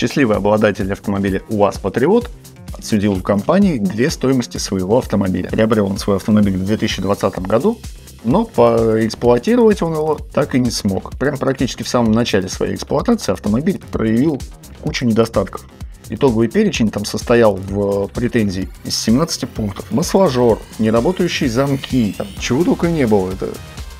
Счастливый 0.03 0.35
обладатель 0.35 0.91
автомобиля 0.91 1.43
УАЗ 1.47 1.77
Патриот 1.77 2.29
отсудил 2.77 3.13
у 3.13 3.21
компании 3.21 3.77
две 3.77 4.09
стоимости 4.09 4.57
своего 4.57 4.97
автомобиля. 4.97 5.49
Приобрел 5.49 5.85
он 5.85 5.97
свой 5.97 6.17
автомобиль 6.17 6.57
в 6.57 6.65
2020 6.65 7.39
году, 7.39 7.79
но 8.25 8.43
поэксплуатировать 8.43 9.81
он 9.81 9.93
его 9.93 10.19
так 10.33 10.55
и 10.55 10.59
не 10.59 10.71
смог. 10.71 11.17
Прям 11.17 11.37
практически 11.37 11.83
в 11.83 11.87
самом 11.87 12.11
начале 12.11 12.49
своей 12.49 12.75
эксплуатации 12.75 13.31
автомобиль 13.31 13.79
проявил 13.93 14.41
кучу 14.81 15.05
недостатков. 15.05 15.65
Итоговый 16.09 16.49
перечень 16.49 16.91
там 16.91 17.05
состоял 17.05 17.55
в 17.55 18.09
претензий 18.09 18.67
из 18.83 18.99
17 18.99 19.47
пунктов. 19.47 19.89
Масложор, 19.89 20.59
неработающие 20.79 21.49
замки, 21.49 22.13
там, 22.17 22.27
чего 22.41 22.65
только 22.65 22.89
не 22.89 23.07
было. 23.07 23.31
Это 23.31 23.47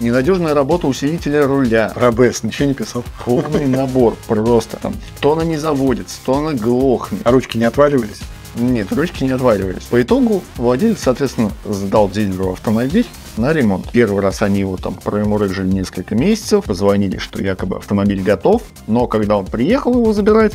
ненадежная 0.04 0.54
работа 0.54 0.88
усилителя 0.88 1.48
руля. 1.48 1.92
РБС, 1.96 2.44
ничего 2.44 2.68
не 2.68 2.74
писал. 2.74 3.04
Полный 3.26 3.66
набор 3.66 4.16
просто. 4.28 4.78
Там, 4.78 4.94
то 5.20 5.34
она 5.34 5.44
не 5.44 5.58
заводится, 5.58 6.18
то 6.26 6.38
она 6.38 6.54
глохнет. 6.54 7.22
А 7.24 7.32
ручки 7.32 7.58
не 7.58 7.66
отваливались? 7.66 8.22
Нет, 8.56 8.92
ручки 8.92 9.24
не 9.24 9.32
отваливались. 9.32 9.84
По 9.84 10.02
итогу 10.02 10.44
владелец, 10.58 11.00
соответственно, 11.00 11.52
сдал 11.66 12.08
дилеру 12.10 12.52
автомобиль 12.52 13.08
на 13.38 13.52
ремонт. 13.52 13.90
Первый 13.92 14.22
раз 14.22 14.44
они 14.44 14.60
его 14.60 14.78
там 14.78 14.94
промурыжили 14.94 15.68
несколько 15.68 16.14
месяцев, 16.14 16.66
позвонили, 16.66 17.18
что 17.18 17.42
якобы 17.42 17.78
автомобиль 17.78 18.22
готов, 18.22 18.62
но 18.86 19.08
когда 19.08 19.38
он 19.38 19.46
приехал 19.48 19.94
его 19.94 20.14
забирать, 20.14 20.54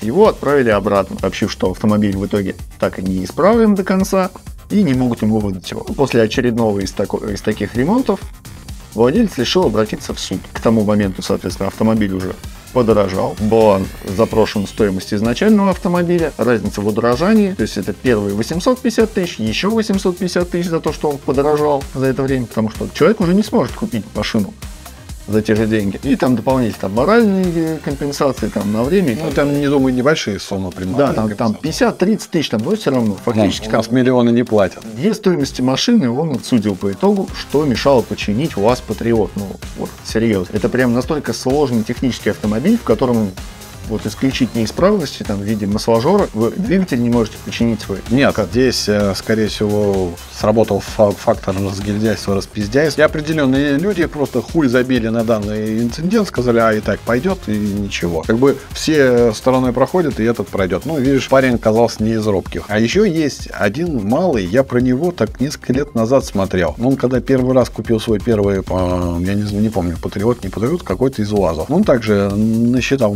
его 0.00 0.28
отправили 0.28 0.70
обратно, 0.70 1.18
сообщив, 1.20 1.52
что 1.52 1.70
автомобиль 1.70 2.16
в 2.16 2.24
итоге 2.24 2.56
так 2.78 2.98
и 2.98 3.02
не 3.02 3.24
исправлен 3.24 3.74
до 3.74 3.84
конца 3.84 4.30
и 4.70 4.82
не 4.82 4.94
могут 4.94 5.20
ему 5.22 5.38
выдать 5.38 5.70
его. 5.70 5.82
После 5.82 6.22
очередного 6.22 6.80
из, 6.80 6.92
тако- 6.92 7.26
из 7.30 7.42
таких 7.42 7.74
ремонтов 7.74 8.20
владелец 8.94 9.36
решил 9.38 9.64
обратиться 9.64 10.14
в 10.14 10.20
суд. 10.20 10.40
К 10.52 10.60
тому 10.60 10.84
моменту, 10.84 11.22
соответственно, 11.22 11.68
автомобиль 11.68 12.12
уже 12.12 12.34
подорожал. 12.72 13.36
Была 13.40 13.80
запрошена 14.04 14.66
стоимость 14.66 15.14
изначального 15.14 15.70
автомобиля, 15.70 16.32
разница 16.36 16.80
в 16.80 16.86
удорожании, 16.88 17.54
то 17.54 17.62
есть 17.62 17.78
это 17.78 17.92
первые 17.92 18.34
850 18.34 19.12
тысяч, 19.12 19.38
еще 19.38 19.68
850 19.68 20.50
тысяч 20.50 20.68
за 20.68 20.80
то, 20.80 20.92
что 20.92 21.10
он 21.10 21.18
подорожал 21.18 21.82
за 21.94 22.06
это 22.06 22.22
время, 22.22 22.46
потому 22.46 22.70
что 22.70 22.88
человек 22.92 23.20
уже 23.20 23.32
не 23.32 23.44
сможет 23.44 23.74
купить 23.74 24.04
машину 24.14 24.52
за 25.26 25.42
те 25.42 25.54
же 25.54 25.66
деньги. 25.66 25.98
И 26.02 26.16
там 26.16 26.36
дополнительно 26.36 26.80
там 26.80 26.92
моральные 26.92 27.78
компенсации 27.78 28.48
там 28.48 28.72
на 28.72 28.82
время. 28.82 29.16
Ну, 29.22 29.30
там, 29.32 29.58
не 29.58 29.68
думаю, 29.68 29.94
небольшие 29.94 30.38
суммы 30.38 30.70
примерно. 30.70 30.98
Да, 30.98 31.12
там, 31.12 31.30
там 31.34 31.58
50-30 31.62 32.28
тысяч, 32.30 32.50
там, 32.50 32.62
но 32.62 32.76
все 32.76 32.90
равно 32.90 33.16
фактически. 33.24 33.66
Ну, 33.66 33.70
там 33.70 33.84
миллионы 33.90 34.30
не 34.30 34.44
платят. 34.44 34.84
Две 34.94 35.14
стоимости 35.14 35.62
машины 35.62 36.10
он 36.10 36.32
отсудил 36.32 36.76
по 36.76 36.92
итогу, 36.92 37.28
что 37.38 37.64
мешало 37.64 38.02
починить 38.02 38.56
УАЗ 38.56 38.82
Патриот. 38.82 39.30
Ну, 39.36 39.48
вот, 39.78 39.90
серьезно. 40.04 40.54
Это 40.54 40.68
прям 40.68 40.92
настолько 40.92 41.32
сложный 41.32 41.82
технический 41.82 42.30
автомобиль, 42.30 42.76
в 42.76 42.82
котором 42.82 43.30
вот 43.88 44.06
исключить 44.06 44.54
неисправности 44.54 45.22
там, 45.22 45.38
в 45.38 45.42
виде 45.42 45.66
масложора, 45.66 46.28
вы 46.34 46.50
двигатель 46.50 47.02
не 47.02 47.10
можете 47.10 47.36
починить 47.44 47.80
свой. 47.80 47.98
Нет, 48.10 48.36
здесь, 48.50 48.88
э, 48.88 49.14
скорее 49.14 49.48
всего, 49.48 50.12
сработал 50.32 50.80
фа- 50.80 51.12
фактор 51.12 51.54
разгильдяйства, 51.56 52.34
распиздяйства. 52.34 53.02
И 53.02 53.04
определенные 53.04 53.78
люди 53.78 54.06
просто 54.06 54.42
хуй 54.42 54.68
забили 54.68 55.08
на 55.08 55.24
данный 55.24 55.80
инцидент, 55.80 56.28
сказали, 56.28 56.58
а 56.58 56.72
и 56.72 56.80
так 56.80 57.00
пойдет, 57.00 57.38
и 57.46 57.52
ничего. 57.56 58.22
Как 58.22 58.38
бы 58.38 58.56
все 58.72 59.32
стороной 59.32 59.72
проходят, 59.72 60.20
и 60.20 60.24
этот 60.24 60.48
пройдет. 60.48 60.84
Ну, 60.84 60.98
видишь, 60.98 61.28
парень 61.28 61.54
оказался 61.54 62.02
не 62.02 62.12
из 62.12 62.26
робких. 62.26 62.64
А 62.68 62.78
еще 62.78 63.10
есть 63.10 63.48
один 63.52 64.08
малый, 64.08 64.44
я 64.44 64.62
про 64.62 64.80
него 64.80 65.12
так 65.12 65.40
несколько 65.40 65.72
лет 65.72 65.94
назад 65.94 66.24
смотрел. 66.24 66.74
Он 66.82 66.96
когда 66.96 67.20
первый 67.20 67.54
раз 67.54 67.68
купил 67.68 68.00
свой 68.00 68.18
первый, 68.18 68.56
я 68.56 69.34
не, 69.34 69.52
не 69.52 69.68
помню, 69.68 69.96
патриот, 70.00 70.42
не 70.42 70.50
патриот, 70.50 70.82
какой-то 70.82 71.22
из 71.22 71.32
УАЗов. 71.32 71.70
Он 71.70 71.84
также 71.84 72.30
насчитал 72.34 73.14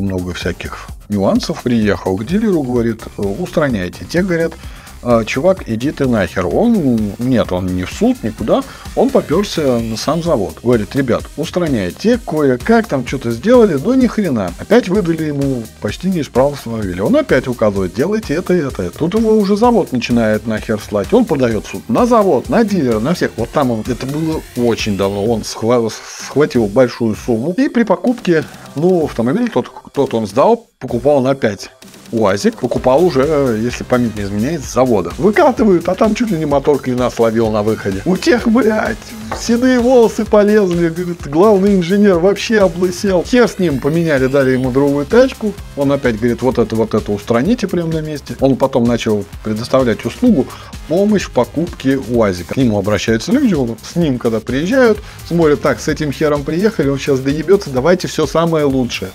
много-много-много 0.00 0.34
всяких 0.34 0.88
нюансов, 1.08 1.62
приехал 1.62 2.16
к 2.16 2.24
дилеру, 2.24 2.62
говорит, 2.62 3.02
устраняйте. 3.16 4.04
Те 4.04 4.22
говорят, 4.22 4.52
«А, 5.00 5.24
чувак, 5.24 5.68
иди 5.68 5.92
ты 5.92 6.08
нахер. 6.08 6.46
Он, 6.46 7.12
нет, 7.20 7.52
он 7.52 7.66
не 7.66 7.84
в 7.84 7.92
суд, 7.92 8.16
никуда, 8.24 8.62
он 8.96 9.10
поперся 9.10 9.78
на 9.78 9.96
сам 9.96 10.24
завод. 10.24 10.56
Говорит, 10.62 10.96
ребят, 10.96 11.22
устраняйте, 11.36 12.18
кое-как 12.26 12.88
там 12.88 13.06
что-то 13.06 13.30
сделали, 13.30 13.74
но 13.74 13.94
ни 13.94 14.08
хрена. 14.08 14.52
Опять 14.58 14.88
выдали 14.88 15.26
ему 15.26 15.62
почти 15.80 16.08
неисправность 16.08 16.66
автомобиля. 16.66 17.04
Он 17.04 17.14
опять 17.14 17.46
указывает, 17.46 17.94
делайте 17.94 18.34
это 18.34 18.54
и 18.54 18.58
это. 18.58 18.90
Тут 18.90 19.14
его 19.14 19.38
уже 19.38 19.56
завод 19.56 19.92
начинает 19.92 20.48
нахер 20.48 20.80
слать. 20.80 21.12
Он 21.12 21.24
подает 21.24 21.66
суд 21.66 21.88
на 21.88 22.04
завод, 22.04 22.48
на 22.48 22.64
дилера, 22.64 22.98
на 22.98 23.14
всех. 23.14 23.30
Вот 23.36 23.50
там 23.50 23.70
он, 23.70 23.84
это 23.86 24.04
было 24.04 24.40
очень 24.56 24.96
давно. 24.96 25.24
Он 25.24 25.42
схва- 25.42 25.90
схватил 25.90 26.66
большую 26.66 27.14
сумму 27.14 27.54
и 27.56 27.68
при 27.68 27.84
покупке, 27.84 28.44
ну, 28.74 29.04
автомобиль 29.04 29.48
тот, 29.48 29.70
тот 29.98 30.14
он 30.14 30.28
сдал, 30.28 30.68
покупал 30.78 31.20
на 31.20 31.34
5 31.34 31.70
УАЗик 32.12 32.56
покупал 32.56 33.04
уже, 33.04 33.58
если 33.62 33.84
память 33.84 34.16
не 34.16 34.22
изменяет, 34.22 34.64
с 34.64 34.72
завода. 34.72 35.12
Выкатывают, 35.18 35.88
а 35.88 35.94
там 35.94 36.14
чуть 36.14 36.30
ли 36.30 36.38
не 36.38 36.46
мотор 36.46 36.78
клина 36.78 37.10
словил 37.10 37.50
на 37.50 37.62
выходе. 37.62 38.02
У 38.04 38.16
тех, 38.16 38.48
блядь, 38.48 38.96
седые 39.38 39.80
волосы 39.80 40.24
полезли, 40.24 40.88
говорит, 40.88 41.26
главный 41.26 41.76
инженер 41.76 42.18
вообще 42.18 42.60
облысел. 42.60 43.24
Хер 43.26 43.48
с 43.48 43.58
ним 43.58 43.78
поменяли, 43.80 44.26
дали 44.26 44.52
ему 44.52 44.70
другую 44.70 45.06
тачку. 45.06 45.52
Он 45.76 45.92
опять 45.92 46.16
говорит, 46.16 46.42
вот 46.42 46.58
это, 46.58 46.74
вот 46.76 46.94
это 46.94 47.12
устраните 47.12 47.66
прямо 47.68 47.92
на 47.92 48.00
месте. 48.00 48.36
Он 48.40 48.56
потом 48.56 48.84
начал 48.84 49.24
предоставлять 49.44 50.04
услугу 50.04 50.46
помощь 50.88 51.24
в 51.24 51.30
покупке 51.30 51.98
УАЗика. 51.98 52.54
К 52.54 52.56
нему 52.56 52.78
обращаются 52.78 53.32
люди, 53.32 53.54
он, 53.54 53.76
с 53.82 53.96
ним, 53.96 54.18
когда 54.18 54.40
приезжают, 54.40 54.98
смотрят, 55.26 55.60
так, 55.60 55.80
с 55.80 55.88
этим 55.88 56.12
хером 56.12 56.44
приехали, 56.44 56.88
он 56.88 56.98
сейчас 56.98 57.20
доебется, 57.20 57.70
давайте 57.70 58.08
все 58.08 58.26
самое 58.26 58.64
лучшее. 58.64 59.10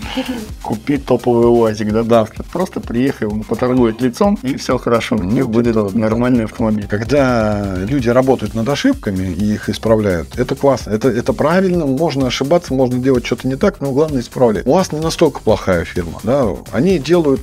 Купить 0.62 1.06
топовый 1.06 1.48
УАЗик, 1.48 1.92
да? 1.92 2.04
Да. 2.04 2.28
Просто 2.52 2.80
приехал, 2.84 3.34
он 3.34 3.44
поторгует 3.44 4.02
лицом, 4.02 4.38
и 4.44 4.56
все 4.56 4.78
хорошо. 4.78 5.16
У 5.16 5.24
них 5.24 5.50
будет 5.50 5.76
нормальный 5.94 6.46
автомобиль. 6.46 6.88
Когда 6.88 7.76
люди 7.78 8.10
работают 8.10 8.54
над 8.54 8.68
ошибками 8.70 9.26
и 9.28 9.54
их 9.54 9.70
исправляют, 9.70 10.38
это 10.38 10.56
классно, 10.56 10.92
это, 10.92 11.10
это 11.10 11.34
правильно, 11.34 11.86
можно 11.86 12.28
ошибаться, 12.28 12.74
можно 12.74 13.00
делать 13.00 13.26
что-то 13.26 13.48
не 13.48 13.56
так, 13.56 13.82
но 13.82 13.92
главное 13.92 14.22
исправлять. 14.22 14.66
У 14.66 14.74
вас 14.74 14.92
не 14.92 15.00
настолько 15.00 15.40
плохая 15.42 15.86
фирма, 15.86 16.20
да, 16.24 16.48
они 16.72 17.00
делают 17.00 17.42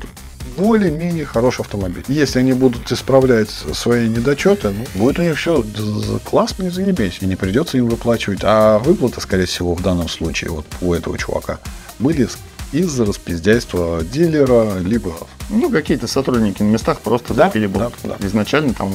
более-менее 0.56 1.24
хороший 1.24 1.60
автомобиль. 1.62 2.04
Если 2.08 2.38
они 2.38 2.52
будут 2.52 2.90
исправлять 2.90 3.50
свои 3.50 4.08
недочеты, 4.08 4.70
ну, 4.70 4.84
будет 5.00 5.18
у 5.18 5.22
них 5.22 5.38
все 5.38 5.64
классно, 6.24 6.64
не 6.64 6.70
заебись, 6.70 7.18
и 7.20 7.26
не 7.26 7.36
придется 7.36 7.78
им 7.78 7.88
выплачивать. 7.88 8.40
А 8.42 8.78
выплаты, 8.78 9.20
скорее 9.20 9.46
всего, 9.46 9.74
в 9.74 9.82
данном 9.82 10.08
случае, 10.08 10.50
вот 10.50 10.66
у 10.80 10.92
этого 10.92 11.16
чувака, 11.18 11.58
были 11.98 12.28
из-за 12.72 13.04
распиздяйства 13.04 14.02
дилера, 14.02 14.78
либо... 14.78 15.12
Ну, 15.48 15.70
какие-то 15.70 16.06
сотрудники 16.06 16.62
на 16.62 16.68
местах 16.68 17.00
просто 17.00 17.34
Да, 17.34 17.46
запили 17.46 17.66
да, 17.66 17.90
да. 18.04 18.16
Изначально 18.20 18.74
там 18.74 18.92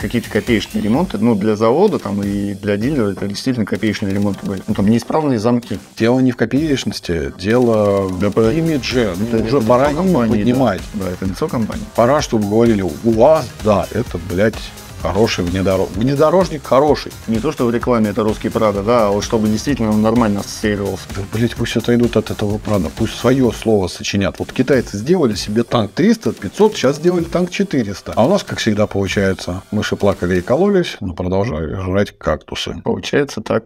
какие-то 0.00 0.30
копеечные 0.30 0.82
ремонты, 0.82 1.18
ну, 1.18 1.34
для 1.34 1.56
завода 1.56 1.98
там 1.98 2.22
и 2.22 2.54
для 2.54 2.76
дилера 2.76 3.10
это 3.12 3.26
действительно 3.26 3.66
копеечные 3.66 4.14
ремонты 4.14 4.46
были. 4.46 4.62
Ну, 4.66 4.74
там 4.74 4.86
неисправные 4.88 5.38
замки. 5.38 5.78
Дело 5.96 6.20
не 6.20 6.32
в 6.32 6.36
копеечности, 6.36 7.32
дело 7.38 8.02
в 8.02 8.50
имидже. 8.52 9.14
Ну, 9.18 9.26
Это- 9.26 9.44
уже 9.44 9.56
это 9.58 9.66
пора 9.66 9.92
компании, 9.92 10.38
поднимать. 10.38 10.80
Да, 10.94 11.04
да, 11.06 11.10
это 11.10 11.24
лицо 11.24 11.48
компании. 11.48 11.84
Пора, 11.96 12.22
чтобы 12.22 12.48
говорили, 12.48 12.82
у 12.82 13.10
вас, 13.10 13.46
да, 13.64 13.86
это, 13.90 14.18
блядь, 14.30 14.54
хороший 15.02 15.44
внедорожник. 15.44 15.96
Внедорожник 15.96 16.64
хороший. 16.64 17.12
Не 17.26 17.38
то, 17.38 17.52
что 17.52 17.66
в 17.66 17.70
рекламе 17.70 18.10
это 18.10 18.22
русский 18.22 18.48
Прада, 18.48 18.82
да, 18.82 19.08
а 19.08 19.10
вот 19.10 19.24
чтобы 19.24 19.48
действительно 19.48 19.90
он 19.90 20.02
нормально 20.02 20.40
ассоциировался. 20.40 21.06
Да, 21.14 21.22
блядь, 21.32 21.54
пусть 21.54 21.76
отойдут 21.76 22.16
от 22.16 22.30
этого 22.30 22.58
прада. 22.58 22.90
Пусть 22.96 23.14
свое 23.14 23.52
слово 23.52 23.88
сочинят. 23.88 24.38
Вот 24.38 24.52
китайцы 24.52 24.96
сделали 24.96 25.34
себе 25.34 25.62
танк 25.62 25.92
300, 25.92 26.32
500, 26.32 26.74
сейчас 26.74 26.96
сделали 26.96 27.24
танк 27.24 27.50
400. 27.50 28.12
А 28.14 28.26
у 28.26 28.28
нас, 28.28 28.42
как 28.42 28.58
всегда, 28.58 28.86
получается, 28.86 29.62
мыши 29.70 29.96
плакали 29.96 30.38
и 30.38 30.40
кололись, 30.40 30.96
но 31.00 31.14
продолжали 31.14 31.74
жрать 31.74 32.16
кактусы. 32.16 32.80
Получается 32.84 33.40
так. 33.40 33.64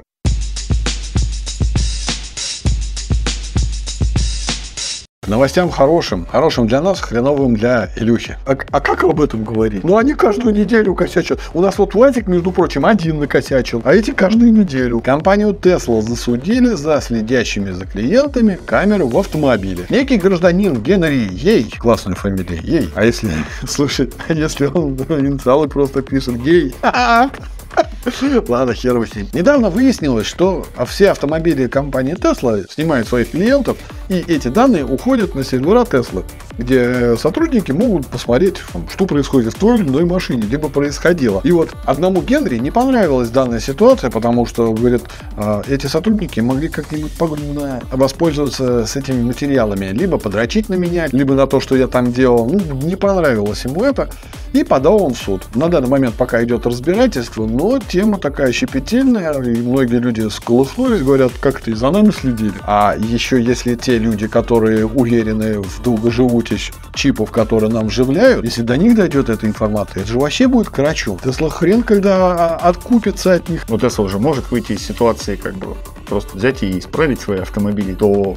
Новостям 5.28 5.70
хорошим. 5.70 6.26
Хорошим 6.26 6.66
для 6.66 6.80
нас, 6.80 7.00
хреновым 7.00 7.54
для 7.54 7.88
Илюхи. 7.94 8.36
А, 8.44 8.56
а 8.72 8.80
как 8.80 9.04
об 9.04 9.20
этом 9.20 9.44
говорить? 9.44 9.84
Ну, 9.84 9.96
они 9.96 10.14
каждую 10.14 10.52
неделю 10.52 10.96
косячат. 10.96 11.38
У 11.54 11.60
нас 11.60 11.78
вот 11.78 11.94
Владик, 11.94 12.26
между 12.26 12.50
прочим, 12.50 12.84
один 12.84 13.20
накосячил, 13.20 13.80
а 13.84 13.94
эти 13.94 14.10
каждую 14.10 14.52
неделю. 14.52 14.98
Компанию 14.98 15.50
Tesla 15.50 16.02
засудили 16.02 16.70
за 16.70 17.00
следящими 17.00 17.70
за 17.70 17.86
клиентами 17.86 18.58
камеры 18.66 19.04
в 19.04 19.16
автомобиле. 19.16 19.86
Некий 19.90 20.16
гражданин 20.16 20.82
Генри 20.82 21.28
Ей, 21.30 21.70
классная 21.70 22.16
фамилия, 22.16 22.58
Ей. 22.60 22.90
А 22.96 23.04
если, 23.04 23.30
слушай, 23.68 24.10
а 24.26 24.32
если 24.32 24.66
он 24.66 24.94
инициалы 24.96 25.68
просто 25.68 26.02
пишет 26.02 26.42
Гей? 26.42 26.74
Ладно, 28.48 28.74
хер 28.74 29.06
с 29.06 29.14
ним. 29.14 29.28
Недавно 29.32 29.70
выяснилось, 29.70 30.26
что 30.26 30.66
все 30.86 31.10
автомобили 31.10 31.68
компании 31.68 32.14
Tesla 32.14 32.66
снимают 32.70 33.08
своих 33.08 33.30
клиентов, 33.30 33.78
и 34.12 34.32
эти 34.32 34.48
данные 34.48 34.84
уходят 34.84 35.34
на 35.34 35.44
сервера 35.44 35.82
Tesla, 35.82 36.24
где 36.58 37.16
сотрудники 37.16 37.72
могут 37.72 38.06
посмотреть, 38.06 38.56
что 38.92 39.06
происходит 39.06 39.54
в 39.54 39.58
той 39.58 39.78
или 39.78 39.88
иной 39.88 40.04
машине, 40.04 40.42
либо 40.42 40.68
происходило. 40.68 41.40
И 41.44 41.52
вот 41.52 41.70
одному 41.84 42.20
Генри 42.20 42.58
не 42.58 42.70
понравилась 42.70 43.30
данная 43.30 43.60
ситуация, 43.60 44.10
потому 44.10 44.46
что, 44.46 44.72
говорит, 44.72 45.02
а, 45.36 45.62
эти 45.66 45.86
сотрудники 45.86 46.40
могли 46.40 46.68
как-нибудь 46.68 47.12
погубно 47.12 47.80
воспользоваться 47.90 48.86
с 48.86 48.96
этими 48.96 49.22
материалами, 49.22 49.86
либо 49.86 50.18
подрочить 50.18 50.68
на 50.68 50.74
меня, 50.74 51.08
либо 51.10 51.34
на 51.34 51.46
то, 51.46 51.60
что 51.60 51.76
я 51.76 51.86
там 51.86 52.12
делал. 52.12 52.48
Ну, 52.48 52.60
не 52.82 52.96
понравилось 52.96 53.64
ему 53.64 53.82
это, 53.84 54.10
и 54.52 54.64
подал 54.64 55.02
он 55.02 55.14
в 55.14 55.18
суд. 55.18 55.42
На 55.54 55.68
данный 55.68 55.88
момент 55.88 56.14
пока 56.14 56.42
идет 56.44 56.66
разбирательство, 56.66 57.46
но 57.46 57.78
тема 57.78 58.18
такая 58.18 58.52
щепетильная, 58.52 59.32
и 59.32 59.62
многие 59.62 59.98
люди 59.98 60.28
сколыхнулись, 60.28 61.02
говорят, 61.02 61.32
как 61.40 61.60
ты 61.60 61.74
за 61.74 61.90
нами 61.90 62.10
следили. 62.10 62.54
А 62.62 62.94
еще 62.98 63.42
если 63.42 63.74
те 63.74 63.98
люди, 64.02 64.26
которые 64.26 64.86
уверены 64.86 65.60
в 65.60 65.82
долгоживутись 65.82 66.72
чипов, 66.94 67.30
которые 67.30 67.72
нам 67.72 67.86
вживляют, 67.86 68.44
если 68.44 68.62
до 68.62 68.76
них 68.76 68.96
дойдет 68.96 69.28
эта 69.28 69.46
информация, 69.46 70.02
это 70.02 70.12
же 70.12 70.18
вообще 70.18 70.46
будет 70.48 70.68
крачу. 70.68 71.18
Тесла 71.24 71.48
хрен, 71.48 71.82
когда 71.82 72.32
а, 72.32 72.56
откупится 72.56 73.34
от 73.34 73.48
них. 73.48 73.64
Вот 73.68 73.82
Tesla 73.82 74.04
уже 74.04 74.18
может 74.18 74.50
выйти 74.50 74.72
из 74.72 74.82
ситуации, 74.82 75.36
как 75.36 75.54
бы 75.54 75.76
просто 76.06 76.36
взять 76.36 76.62
и 76.62 76.78
исправить 76.78 77.20
свои 77.20 77.38
автомобили 77.38 77.94
до 77.94 78.36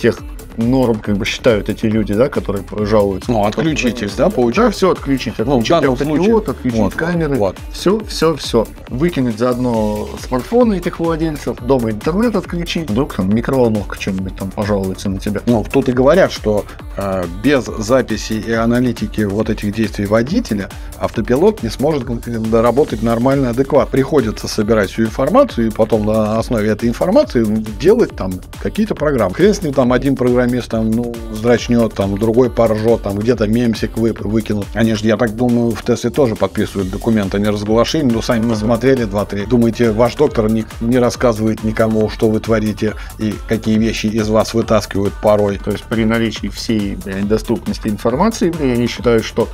тех 0.00 0.18
норм, 0.58 0.98
как 1.00 1.16
бы 1.16 1.24
считают 1.24 1.68
эти 1.68 1.86
люди, 1.86 2.14
да, 2.14 2.28
которые 2.28 2.64
жалуются. 2.86 3.30
Ну, 3.30 3.44
отключить 3.44 4.02
их, 4.02 4.14
да, 4.16 4.24
Да, 4.24 4.30
получается? 4.30 4.76
все 4.76 4.90
отключить. 4.92 5.34
Ну, 5.38 5.58
Отключить 5.58 5.72
автопилот, 5.84 6.16
случае. 6.18 6.36
отключить 6.50 6.78
Вот, 6.78 6.94
камеры. 6.94 7.36
вот. 7.36 7.56
Все, 7.72 7.98
все, 8.06 8.34
все. 8.36 8.66
Выкинуть 8.88 9.38
заодно 9.38 10.08
смартфоны 10.26 10.74
этих 10.78 10.98
владельцев, 11.00 11.56
дома 11.62 11.90
интернет 11.90 12.36
отключить. 12.36 12.90
Вдруг 12.90 13.14
там 13.14 13.34
микроволновка 13.34 14.00
что-нибудь 14.00 14.36
там 14.36 14.50
пожалуется 14.50 15.08
на 15.08 15.18
тебя. 15.18 15.40
Ну, 15.46 15.64
тут 15.70 15.88
и 15.88 15.92
говорят, 15.92 16.32
что 16.32 16.64
э, 16.96 17.24
без 17.42 17.64
записи 17.64 18.32
и 18.34 18.52
аналитики 18.52 19.22
вот 19.22 19.50
этих 19.50 19.74
действий 19.74 20.06
водителя 20.06 20.68
автопилот 20.98 21.62
не 21.62 21.68
сможет 21.68 22.04
работать 22.52 23.02
нормально, 23.02 23.50
адекватно. 23.50 23.90
Приходится 23.90 24.48
собирать 24.48 24.90
всю 24.90 25.02
информацию 25.02 25.68
и 25.68 25.70
потом 25.70 26.04
на 26.06 26.38
основе 26.38 26.68
этой 26.68 26.88
информации 26.88 27.44
делать 27.80 28.16
там 28.16 28.32
какие-то 28.62 28.94
программы. 28.94 29.34
Хрен 29.34 29.54
с 29.54 29.62
ним 29.62 29.72
там 29.72 29.92
один 29.92 30.16
программист 30.48 30.70
там, 30.70 30.90
ну, 30.90 31.14
здрачнет, 31.32 31.94
там, 31.94 32.16
другой 32.18 32.50
поржет, 32.50 33.02
там, 33.02 33.18
где-то 33.18 33.46
мемсик 33.46 33.96
вы, 33.96 34.12
выкинут. 34.12 34.66
Они 34.74 34.94
же, 34.94 35.06
я 35.06 35.16
так 35.16 35.36
думаю, 35.36 35.70
в 35.72 35.82
Тесле 35.82 36.10
тоже 36.10 36.36
подписывают 36.36 36.90
документ 36.90 37.34
о 37.34 37.38
неразглашении, 37.38 38.12
но 38.12 38.22
сами 38.22 38.48
посмотрели 38.48 39.06
2-3. 39.06 39.46
Думаете, 39.46 39.90
ваш 39.90 40.14
доктор 40.14 40.50
не, 40.50 40.64
не 40.80 40.98
рассказывает 40.98 41.64
никому, 41.64 42.08
что 42.08 42.30
вы 42.30 42.40
творите 42.40 42.94
и 43.18 43.34
какие 43.48 43.78
вещи 43.78 44.06
из 44.06 44.28
вас 44.28 44.54
вытаскивают 44.54 45.14
порой. 45.22 45.58
То 45.58 45.70
есть 45.70 45.84
при 45.84 46.04
наличии 46.04 46.48
всей 46.48 46.96
доступности 47.24 47.88
информации, 47.88 48.50
блядь, 48.50 48.78
они 48.78 48.86
считают, 48.86 49.24
что 49.24 49.48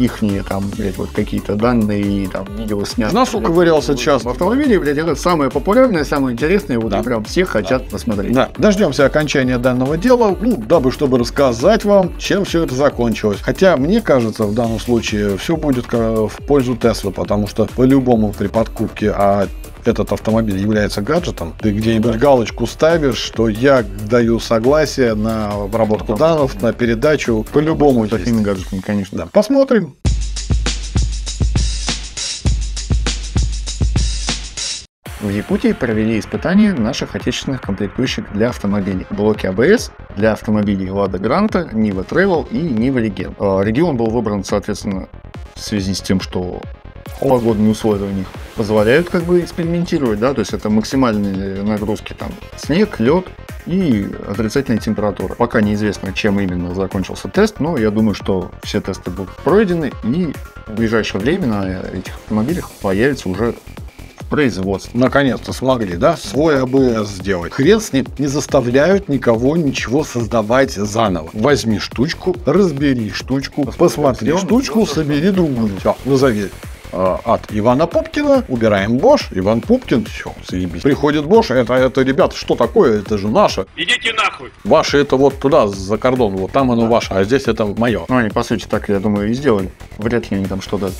ихние 0.00 0.42
там, 0.42 0.64
блядь, 0.76 0.96
вот 0.96 1.10
какие-то 1.10 1.54
данные 1.56 2.02
и 2.02 2.26
там 2.26 2.46
видео 2.56 2.84
снято. 2.84 3.14
Нас 3.14 3.34
уковырялся 3.34 3.96
час. 3.96 4.24
В 4.24 4.28
автомобиле, 4.28 4.78
блядь, 4.80 4.98
это 4.98 5.14
самое 5.14 5.50
популярное, 5.50 6.04
самое 6.04 6.34
интересное, 6.34 6.78
вот 6.78 6.90
Да. 6.90 7.00
и 7.00 7.02
прям 7.02 7.24
все 7.24 7.44
хотят 7.44 7.88
посмотреть. 7.88 8.32
Да, 8.32 8.48
дождемся 8.56 9.04
окончания 9.06 9.58
данного 9.58 9.96
дела, 9.96 10.36
ну, 10.40 10.56
дабы 10.56 10.90
чтобы 10.92 11.18
рассказать 11.18 11.84
вам, 11.84 12.16
чем 12.18 12.44
все 12.44 12.64
это 12.64 12.74
закончилось. 12.74 13.38
Хотя, 13.42 13.76
мне 13.76 14.00
кажется, 14.00 14.44
в 14.44 14.54
данном 14.54 14.80
случае 14.80 15.36
все 15.36 15.56
будет 15.56 15.86
в 15.92 16.30
пользу 16.46 16.76
Теслы, 16.76 17.10
потому 17.12 17.46
что 17.46 17.66
по-любому 17.76 18.32
при 18.36 18.46
подкупке, 18.48 19.12
а 19.14 19.46
этот 19.84 20.12
автомобиль 20.12 20.58
является 20.58 21.02
гаджетом, 21.02 21.54
ты 21.60 21.72
где-нибудь 21.72 22.16
галочку 22.16 22.66
ставишь, 22.66 23.18
что 23.18 23.48
я 23.48 23.84
даю 24.08 24.40
согласие 24.40 25.14
на 25.14 25.50
обработку 25.64 26.16
данных, 26.16 26.60
на 26.62 26.72
передачу, 26.72 27.44
по-любому. 27.52 28.08
Такими 28.08 28.42
гаджетами, 28.42 28.80
конечно. 28.80 29.18
Да, 29.18 29.26
посмотрим. 29.26 29.94
В 35.20 35.28
Якутии 35.28 35.72
провели 35.72 36.18
испытания 36.18 36.72
наших 36.72 37.14
отечественных 37.14 37.60
комплектующих 37.60 38.32
для 38.32 38.48
автомобилей. 38.48 39.06
Блоки 39.10 39.46
АБС 39.46 39.92
для 40.16 40.32
автомобилей 40.32 40.90
Лада 40.90 41.18
Гранта, 41.18 41.68
Нива 41.72 42.00
Travel 42.00 42.48
и 42.50 42.56
Нива 42.58 42.98
Легенд. 42.98 43.36
А, 43.38 43.60
Регион 43.60 43.98
был 43.98 44.06
выбран, 44.06 44.44
соответственно, 44.44 45.08
в 45.54 45.60
связи 45.60 45.92
с 45.92 46.00
тем, 46.00 46.20
что 46.20 46.62
погодные 47.20 47.70
условия 47.70 48.06
у 48.06 48.12
них 48.12 48.26
позволяют 48.56 49.08
как 49.08 49.24
бы 49.24 49.40
экспериментировать, 49.40 50.18
да, 50.18 50.34
то 50.34 50.40
есть 50.40 50.52
это 50.52 50.70
максимальные 50.70 51.62
нагрузки 51.62 52.14
там 52.14 52.30
снег, 52.56 53.00
лед 53.00 53.26
и 53.66 54.08
отрицательная 54.28 54.80
температура. 54.80 55.34
Пока 55.34 55.60
неизвестно, 55.60 56.12
чем 56.12 56.40
именно 56.40 56.74
закончился 56.74 57.28
тест, 57.28 57.60
но 57.60 57.76
я 57.76 57.90
думаю, 57.90 58.14
что 58.14 58.50
все 58.62 58.80
тесты 58.80 59.10
будут 59.10 59.34
пройдены 59.36 59.92
и 60.04 60.32
в 60.66 60.74
ближайшее 60.74 61.20
время 61.20 61.46
на 61.46 61.80
этих 61.92 62.14
автомобилях 62.14 62.70
появится 62.82 63.28
уже 63.28 63.54
в 64.18 64.26
производстве. 64.28 64.98
Наконец-то 64.98 65.52
смогли, 65.52 65.96
да, 65.96 66.16
свой 66.16 66.62
АБС 66.62 67.10
сделать. 67.10 67.52
Хрен 67.52 67.80
с 67.80 67.92
ним, 67.92 68.06
не 68.18 68.26
заставляют 68.28 69.08
никого 69.08 69.56
ничего 69.56 70.04
создавать 70.04 70.72
заново. 70.72 71.30
Возьми 71.32 71.78
штучку, 71.78 72.36
разбери 72.46 73.10
штучку, 73.10 73.64
посмотри 73.76 74.36
штучку, 74.36 74.86
собери 74.86 75.30
другую. 75.30 75.76
Все, 75.78 75.96
назови 76.04 76.44
э, 76.44 76.48
от 76.92 77.42
Ивана 77.50 77.86
Пупкина, 77.86 78.44
убираем 78.48 78.98
Бош, 78.98 79.28
Иван 79.32 79.60
Пупкин, 79.60 80.04
все, 80.04 80.32
заебись. 80.48 80.82
Приходит 80.82 81.26
Бош, 81.26 81.50
это, 81.50 81.74
это, 81.74 82.02
ребята, 82.02 82.36
что 82.36 82.54
такое, 82.54 83.00
это 83.00 83.18
же 83.18 83.28
наше. 83.28 83.66
Идите 83.76 84.12
нахуй! 84.12 84.50
Ваше 84.64 84.98
это 84.98 85.16
вот 85.16 85.38
туда, 85.38 85.68
за 85.68 85.98
кордон, 85.98 86.36
вот 86.36 86.52
там 86.52 86.70
оно 86.70 86.86
ваше, 86.86 87.12
а 87.12 87.24
здесь 87.24 87.44
это 87.46 87.66
мое. 87.66 88.04
Ну, 88.08 88.16
они, 88.16 88.30
по 88.30 88.42
сути, 88.42 88.66
так, 88.68 88.88
я 88.88 89.00
думаю, 89.00 89.30
и 89.30 89.34
сделали. 89.34 89.70
Вряд 89.98 90.30
ли 90.30 90.36
они 90.36 90.46
там 90.46 90.60
что-то 90.60 90.90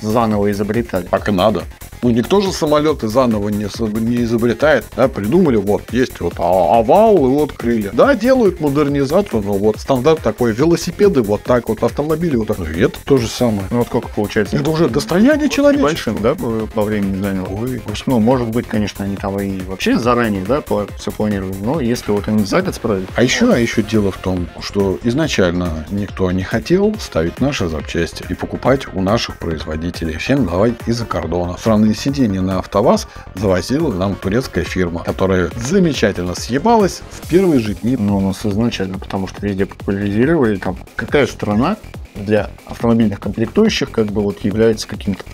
заново 0.00 0.50
изобретали. 0.50 1.06
Так 1.06 1.28
и 1.28 1.32
надо. 1.32 1.64
Ну, 2.02 2.10
никто 2.10 2.40
же 2.40 2.52
самолеты 2.52 3.08
заново 3.08 3.48
не, 3.48 3.66
не 4.00 4.22
изобретает, 4.22 4.84
да, 4.96 5.08
придумали, 5.08 5.56
вот, 5.56 5.82
есть 5.92 6.20
вот 6.20 6.34
а- 6.38 6.78
овал 6.78 7.16
и 7.16 7.28
вот 7.28 7.52
крылья. 7.52 7.90
Да, 7.92 8.14
делают 8.14 8.60
модернизацию, 8.60 9.42
но 9.42 9.54
вот 9.54 9.80
стандарт 9.80 10.20
такой, 10.20 10.52
велосипеды 10.52 11.22
вот 11.22 11.42
так 11.42 11.68
вот, 11.68 11.82
автомобили 11.82 12.36
вот 12.36 12.48
так. 12.48 12.58
И 12.60 12.80
это 12.80 12.98
то 13.04 13.18
же 13.18 13.26
самое. 13.26 13.64
Ну, 13.70 13.78
вот 13.78 13.88
сколько 13.88 14.08
получается? 14.08 14.56
Это 14.56 14.70
уже 14.70 14.88
достояние 14.88 15.37
человека. 15.46 15.82
Большим, 15.82 16.20
да, 16.20 16.34
по, 16.34 16.66
по 16.66 16.82
времени 16.82 17.20
заняло? 17.22 17.46
Ой, 17.48 17.80
Ну, 18.06 18.18
может 18.18 18.48
быть, 18.48 18.66
конечно, 18.66 19.04
они 19.04 19.16
там 19.16 19.38
и 19.38 19.60
вообще 19.62 19.98
заранее, 19.98 20.44
да, 20.44 20.62
все 20.96 21.12
планировали, 21.12 21.56
но 21.62 21.80
если 21.80 22.10
вот 22.10 22.28
они 22.28 22.44
за 22.44 22.62
год 22.62 22.74
справились, 22.74 23.08
А 23.14 23.22
еще, 23.22 23.52
а 23.52 23.58
еще 23.58 23.82
дело 23.82 24.10
в 24.10 24.18
том, 24.18 24.48
что 24.60 24.98
изначально 25.04 25.86
никто 25.90 26.30
не 26.32 26.42
хотел 26.42 26.94
ставить 26.98 27.40
наши 27.40 27.68
запчасти 27.68 28.24
и 28.28 28.34
покупать 28.34 28.92
у 28.94 29.00
наших 29.00 29.38
производителей. 29.38 30.16
Всем 30.16 30.46
давай 30.46 30.74
из-за 30.86 31.04
кордона. 31.04 31.56
Странные 31.58 31.94
сиденья 31.94 32.40
на 32.40 32.58
АвтоВАЗ 32.58 33.08
завозила 33.34 33.92
нам 33.92 34.14
турецкая 34.14 34.64
фирма, 34.64 35.04
которая 35.04 35.50
замечательно 35.56 36.34
съебалась 36.34 37.02
в 37.10 37.28
первые 37.28 37.60
же 37.60 37.74
дни. 37.74 37.96
ну, 37.96 38.18
у 38.18 38.20
нас 38.20 38.44
изначально, 38.44 38.98
потому 38.98 39.28
что 39.28 39.46
везде 39.46 39.66
популяризировали, 39.66 40.56
там, 40.56 40.76
какая 40.96 41.26
страна 41.26 41.76
для 42.24 42.50
автомобильных 42.66 43.20
комплектующих 43.20 43.90
как 43.90 44.06
бы 44.06 44.22
вот 44.22 44.44
является 44.44 44.86
каким-то, 44.86 45.24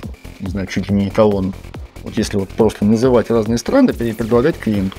не 0.41 0.49
знаю, 0.49 0.67
чуть 0.67 0.89
ли 0.89 0.95
не 0.95 1.09
эталоном. 1.09 1.55
Вот 2.03 2.17
если 2.19 2.37
вот 2.37 2.51
просто 2.51 2.85
называть 2.85 3.31
разные 3.31 3.59
страны 3.59 3.91
и 3.91 4.13
предлагать 4.13 4.59
клиенту. 4.59 4.97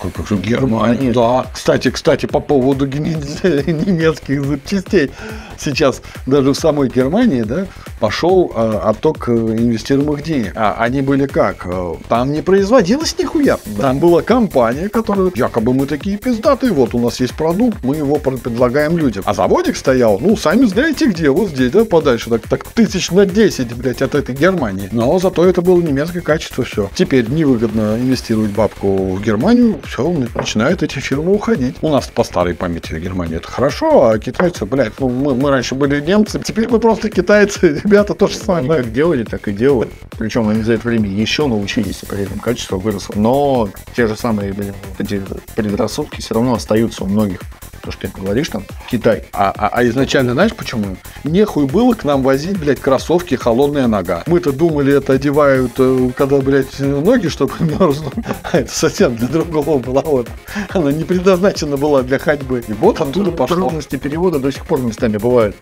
Как 0.00 0.26
же 0.26 0.36
Германия. 0.36 1.12
Да. 1.12 1.46
Кстати, 1.52 1.90
кстати, 1.90 2.26
по 2.26 2.40
поводу 2.40 2.86
немецких 2.86 4.44
запчастей. 4.46 5.10
Сейчас 5.58 6.02
даже 6.26 6.52
в 6.52 6.54
самой 6.54 6.88
Германии, 6.88 7.42
да, 7.42 7.66
пошел 8.00 8.52
э, 8.54 8.78
отток 8.84 9.28
э, 9.28 9.32
инвестируемых 9.32 10.22
денег. 10.22 10.52
А 10.54 10.76
они 10.78 11.00
были 11.02 11.26
как? 11.26 11.66
Э, 11.66 11.94
Там 12.08 12.32
не 12.32 12.42
производилось 12.42 13.16
нихуя. 13.18 13.58
Там 13.80 13.98
была 13.98 14.22
компания, 14.22 14.88
которая, 14.88 15.30
якобы 15.34 15.72
мы 15.72 15.86
такие 15.86 16.16
пиздатые, 16.18 16.72
вот 16.72 16.94
у 16.94 16.98
нас 16.98 17.20
есть 17.20 17.34
продукт, 17.34 17.78
мы 17.82 17.96
его 17.96 18.16
пр- 18.16 18.36
предлагаем 18.38 18.98
людям. 18.98 19.22
А 19.26 19.34
заводик 19.34 19.76
стоял, 19.76 20.18
ну, 20.20 20.36
сами 20.36 20.66
знаете 20.66 21.06
где, 21.06 21.30
вот 21.30 21.50
здесь, 21.50 21.70
да, 21.70 21.84
подальше, 21.84 22.30
так, 22.30 22.42
так 22.48 22.64
тысяч 22.64 23.10
на 23.10 23.24
10, 23.26 23.72
блядь, 23.74 24.02
от 24.02 24.14
этой 24.14 24.34
Германии. 24.34 24.88
Но 24.92 25.18
зато 25.18 25.44
это 25.46 25.62
было 25.62 25.80
немецкое 25.80 26.22
качество, 26.22 26.64
все. 26.64 26.90
Теперь 26.94 27.28
невыгодно 27.28 27.96
инвестировать 27.98 28.50
бабку 28.50 29.14
в 29.14 29.22
Германию, 29.22 29.80
все, 29.86 30.06
начинают 30.34 30.82
эти 30.82 30.98
фирмы 30.98 31.32
уходить. 31.34 31.76
У 31.82 31.88
нас 31.88 32.06
по 32.08 32.24
старой 32.24 32.54
памяти 32.54 32.94
Германия 32.94 33.36
это 33.36 33.48
хорошо, 33.50 34.08
а 34.10 34.18
китайцы, 34.18 34.64
блядь, 34.66 34.92
ну 35.00 35.08
мы, 35.08 35.34
мы 35.34 35.50
раньше 35.50 35.74
были 35.74 36.00
немцы, 36.00 36.40
теперь 36.42 36.68
мы 36.68 36.78
просто 36.78 37.10
китайцы, 37.10 37.80
ребята, 37.86 38.14
то 38.14 38.26
же 38.26 38.36
самое. 38.36 38.82
как 38.82 38.92
делали, 38.92 39.24
так 39.24 39.48
и 39.48 39.52
делают. 39.52 39.90
Причем 40.18 40.48
они 40.48 40.62
за 40.62 40.74
это 40.74 40.88
время 40.88 41.08
еще 41.08 41.46
научились, 41.46 42.02
и 42.02 42.06
при 42.06 42.22
этом 42.22 42.38
качество 42.38 42.76
выросло. 42.76 43.14
Но 43.16 43.68
те 43.94 44.06
же 44.06 44.16
самые 44.16 44.52
блин, 44.52 44.74
эти 44.98 45.22
предрассудки 45.54 46.20
все 46.20 46.34
равно 46.34 46.54
остаются 46.54 47.04
у 47.04 47.06
многих. 47.06 47.40
То, 47.82 47.92
что 47.92 48.08
ты 48.08 48.20
говоришь, 48.20 48.48
там, 48.48 48.64
Китай. 48.90 49.26
А, 49.32 49.52
а- 49.56 49.68
а 49.72 49.86
изначально 49.86 50.32
знаешь 50.32 50.52
почему? 50.54 50.96
Нехуй 51.22 51.66
было 51.66 51.94
к 51.94 52.02
нам 52.02 52.24
возить, 52.24 52.58
блядь, 52.58 52.80
кроссовки 52.80 53.36
холодная 53.36 53.86
нога. 53.86 54.24
Мы-то 54.26 54.50
думали, 54.52 54.92
это 54.96 55.12
одевают, 55.12 55.72
э, 55.78 56.10
когда, 56.16 56.38
блядь, 56.38 56.80
ноги, 56.80 57.28
чтобы 57.28 57.52
мерзнуть. 57.60 58.12
А 58.50 58.58
это 58.58 58.72
совсем 58.72 59.14
для 59.14 59.28
другого 59.28 59.78
была 59.78 60.02
вот. 60.02 60.28
Она 60.70 60.90
не 60.90 61.04
предназначена 61.04 61.76
была 61.76 62.02
для 62.02 62.18
ходьбы. 62.18 62.64
И 62.66 62.72
вот 62.72 63.00
оттуда 63.00 63.30
пошло. 63.30 63.56
Трудности 63.56 63.94
перевода 63.96 64.40
до 64.40 64.50
сих 64.50 64.66
пор 64.66 64.80
местами 64.80 65.18
бывают. 65.18 65.54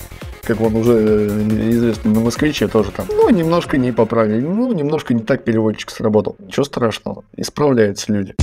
Как 0.47 0.61
он 0.61 0.77
уже 0.77 0.93
э, 0.93 1.71
известный 1.71 2.13
на 2.13 2.21
москвиче 2.21 2.69
тоже 2.69 2.91
там. 2.91 3.07
Ну, 3.09 3.31
немножко 3.31 3.79
не 3.79 3.93
поправили. 3.93 4.41
Ну, 4.41 4.73
немножко 4.73 5.15
не 5.15 5.23
так 5.23 5.43
переводчик 5.45 5.91
сработал. 5.91 6.37
Ничего 6.39 6.65
страшного. 6.65 7.25
Исправляются 7.37 8.13
люди. 8.13 8.35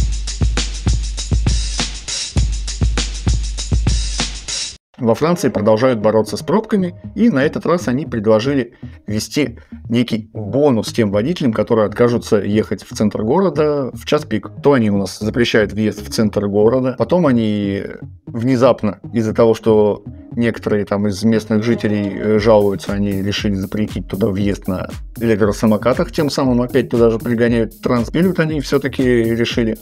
Во 5.01 5.15
Франции 5.15 5.49
продолжают 5.49 5.99
бороться 5.99 6.37
с 6.37 6.43
пробками, 6.43 6.93
и 7.15 7.31
на 7.31 7.43
этот 7.43 7.65
раз 7.65 7.87
они 7.87 8.05
предложили 8.05 8.75
ввести 9.07 9.57
некий 9.89 10.29
бонус 10.31 10.93
тем 10.93 11.11
водителям, 11.11 11.53
которые 11.53 11.87
откажутся 11.87 12.37
ехать 12.37 12.83
в 12.83 12.95
центр 12.95 13.23
города 13.23 13.89
в 13.93 14.05
час 14.05 14.25
пик. 14.25 14.51
То 14.61 14.73
они 14.73 14.91
у 14.91 14.97
нас 14.97 15.17
запрещают 15.17 15.73
въезд 15.73 16.07
в 16.07 16.13
центр 16.13 16.47
города, 16.47 16.95
потом 16.99 17.25
они 17.25 17.81
внезапно 18.27 18.99
из-за 19.11 19.33
того, 19.33 19.55
что 19.55 20.03
некоторые 20.35 20.85
там 20.85 21.07
из 21.07 21.23
местных 21.23 21.63
жителей 21.63 22.11
э, 22.13 22.39
жалуются, 22.39 22.93
они 22.93 23.23
решили 23.23 23.55
запретить 23.55 24.07
туда 24.07 24.27
въезд 24.27 24.67
на 24.67 24.87
электросамокатах, 25.17 26.11
тем 26.11 26.29
самым 26.29 26.61
опять 26.61 26.89
туда 26.89 27.09
же 27.09 27.17
пригоняют 27.17 27.81
транспилют 27.81 28.39
они 28.39 28.61
все-таки 28.61 29.03
решили 29.03 29.79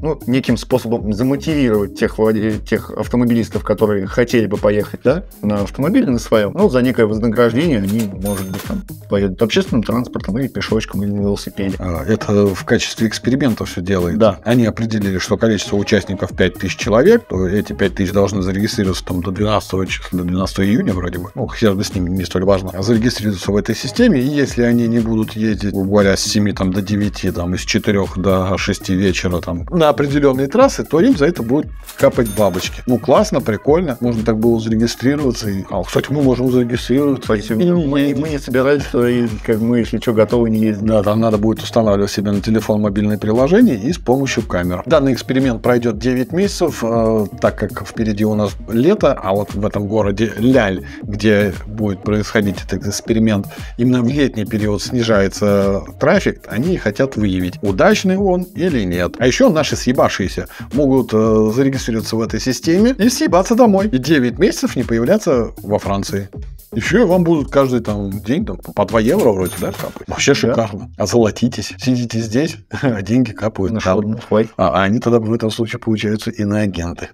ну, 0.00 0.20
неким 0.26 0.56
способом 0.56 1.12
замотивировать 1.12 1.98
тех, 1.98 2.18
владе- 2.18 2.58
тех 2.58 2.90
автомобилистов, 2.90 3.62
которые 3.64 4.06
хотели 4.06 4.46
бы 4.46 4.56
поехать, 4.56 5.00
да, 5.04 5.24
на 5.42 5.62
автомобиле 5.62 6.06
на 6.10 6.18
своем, 6.18 6.52
ну, 6.54 6.68
за 6.68 6.82
некое 6.82 7.06
вознаграждение 7.06 7.78
они, 7.78 8.10
может 8.22 8.48
быть, 8.50 8.62
там, 8.62 8.82
поедут 9.08 9.40
общественным 9.42 9.82
транспортом 9.82 10.38
или 10.38 10.48
пешочком, 10.48 11.02
или 11.02 11.10
на 11.10 11.20
велосипеде. 11.20 11.76
А, 11.78 12.04
Это 12.04 12.46
в 12.46 12.64
качестве 12.64 13.08
эксперимента 13.08 13.64
все 13.64 13.80
делает. 13.80 14.18
Да. 14.18 14.40
Они 14.44 14.66
определили, 14.66 15.18
что 15.18 15.36
количество 15.36 15.76
участников 15.76 16.30
5000 16.36 16.76
человек, 16.76 17.24
то 17.28 17.46
эти 17.46 17.72
5000 17.72 18.12
должны 18.12 18.42
зарегистрироваться 18.42 19.04
там 19.04 19.22
до 19.22 19.30
12 19.30 19.88
числа, 19.88 20.18
до 20.18 20.24
12 20.24 20.60
июня 20.60 20.92
вроде 20.92 21.18
бы. 21.18 21.30
Ну, 21.34 21.48
хер 21.48 21.74
бы 21.74 21.84
с 21.84 21.94
ними, 21.94 22.10
не 22.10 22.24
столь 22.24 22.44
важно. 22.44 22.70
Зарегистрироваться 22.82 23.52
в 23.52 23.56
этой 23.56 23.74
системе, 23.74 24.20
и 24.20 24.26
если 24.26 24.62
они 24.62 24.86
не 24.88 24.98
будут 25.00 25.32
ездить, 25.32 25.72
говоря, 25.72 26.16
с 26.16 26.20
7 26.22 26.52
там, 26.54 26.72
до 26.72 26.82
9, 26.82 27.34
там, 27.34 27.54
из 27.54 27.60
4 27.60 28.04
до 28.16 28.56
6 28.58 28.88
вечера 28.90 29.40
там, 29.40 29.64
на 29.84 29.90
определенные 29.90 30.48
трассы, 30.48 30.82
то 30.82 31.00
им 31.00 31.16
за 31.16 31.26
это 31.26 31.42
будет 31.42 31.66
капать 31.98 32.28
бабочки. 32.30 32.82
Ну, 32.86 32.98
классно, 32.98 33.40
прикольно. 33.40 33.98
Можно 34.00 34.24
так 34.24 34.38
было 34.38 34.58
зарегистрироваться. 34.58 35.50
И... 35.50 35.64
А, 35.70 35.82
кстати, 35.82 36.06
мы 36.10 36.22
можем 36.22 36.50
зарегистрироваться. 36.50 37.24
Спасибо. 37.24 37.62
Мы, 37.62 38.14
мы 38.14 38.28
не 38.30 38.38
собирались, 38.38 38.82
что 38.84 39.06
и, 39.06 39.28
как 39.44 39.60
мы, 39.60 39.80
если 39.80 39.98
что, 39.98 40.14
готовы 40.14 40.48
не 40.48 40.60
ездить. 40.60 40.86
Да, 40.86 41.02
там 41.02 41.20
надо 41.20 41.36
будет 41.36 41.62
устанавливать 41.62 42.10
себе 42.10 42.30
на 42.30 42.40
телефон 42.40 42.80
мобильное 42.80 43.18
приложение 43.18 43.76
и 43.76 43.92
с 43.92 43.98
помощью 43.98 44.42
камер. 44.46 44.82
Данный 44.86 45.12
эксперимент 45.12 45.62
пройдет 45.62 45.98
9 45.98 46.32
месяцев, 46.32 46.82
э, 46.82 47.26
так 47.40 47.58
как 47.58 47.86
впереди 47.86 48.24
у 48.24 48.34
нас 48.34 48.52
лето, 48.68 49.12
а 49.12 49.32
вот 49.32 49.54
в 49.54 49.66
этом 49.66 49.86
городе 49.86 50.32
Ляль, 50.38 50.86
где 51.02 51.52
будет 51.66 52.02
происходить 52.02 52.56
этот 52.64 52.86
эксперимент, 52.86 53.48
именно 53.76 54.02
в 54.02 54.08
летний 54.08 54.46
период 54.46 54.82
снижается 54.82 55.82
трафик, 56.00 56.40
они 56.48 56.78
хотят 56.78 57.16
выявить, 57.16 57.58
удачный 57.62 58.16
он 58.16 58.44
или 58.54 58.84
нет. 58.84 59.16
А 59.18 59.26
еще 59.26 59.50
наши 59.50 59.73
съебавшиеся 59.76 60.48
могут 60.72 61.10
э, 61.12 61.50
зарегистрироваться 61.54 62.16
в 62.16 62.22
этой 62.22 62.40
системе 62.40 62.94
и 62.98 63.08
съебаться 63.08 63.54
домой. 63.54 63.88
И 63.88 63.98
9 63.98 64.38
месяцев 64.38 64.76
не 64.76 64.82
появляться 64.82 65.52
во 65.62 65.78
Франции. 65.78 66.28
Еще 66.72 67.06
вам 67.06 67.24
будут 67.24 67.50
каждый 67.50 67.80
там 67.80 68.10
день 68.10 68.44
там, 68.44 68.56
по 68.56 68.84
2 68.84 69.00
евро 69.00 69.30
вроде, 69.30 69.54
да, 69.60 69.72
капать. 69.72 70.08
Вообще 70.08 70.34
шикарно. 70.34 70.90
Озолотитесь. 70.96 71.72
Сидите 71.78 72.18
здесь, 72.20 72.56
а 72.82 73.02
деньги 73.02 73.32
капают. 73.32 73.72
Ну, 73.72 73.80
там. 73.80 74.18
А, 74.56 74.68
а 74.80 74.82
они 74.82 74.98
тогда 74.98 75.20
в 75.20 75.32
этом 75.32 75.50
случае 75.50 75.78
получаются 75.78 76.30
иноагенты. 76.30 77.10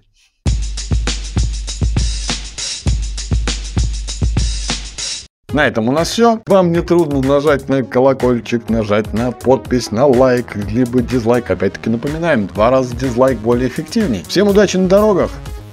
На 5.53 5.67
этом 5.67 5.89
у 5.89 5.91
нас 5.91 6.09
все. 6.09 6.39
Вам 6.47 6.71
не 6.71 6.81
трудно 6.81 7.21
нажать 7.21 7.67
на 7.67 7.83
колокольчик, 7.83 8.69
нажать 8.69 9.13
на 9.13 9.31
подпись, 9.31 9.91
на 9.91 10.05
лайк, 10.05 10.55
либо 10.55 11.01
дизлайк. 11.01 11.51
Опять-таки 11.51 11.89
напоминаем, 11.89 12.47
два 12.47 12.69
раза 12.69 12.95
дизлайк 12.95 13.37
более 13.39 13.67
эффективней. 13.67 14.23
Всем 14.27 14.47
удачи 14.47 14.77
на 14.77 14.87
дорогах. 14.87 15.29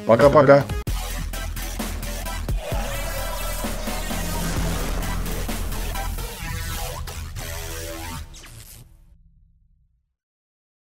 Пока-пока. 0.06 0.64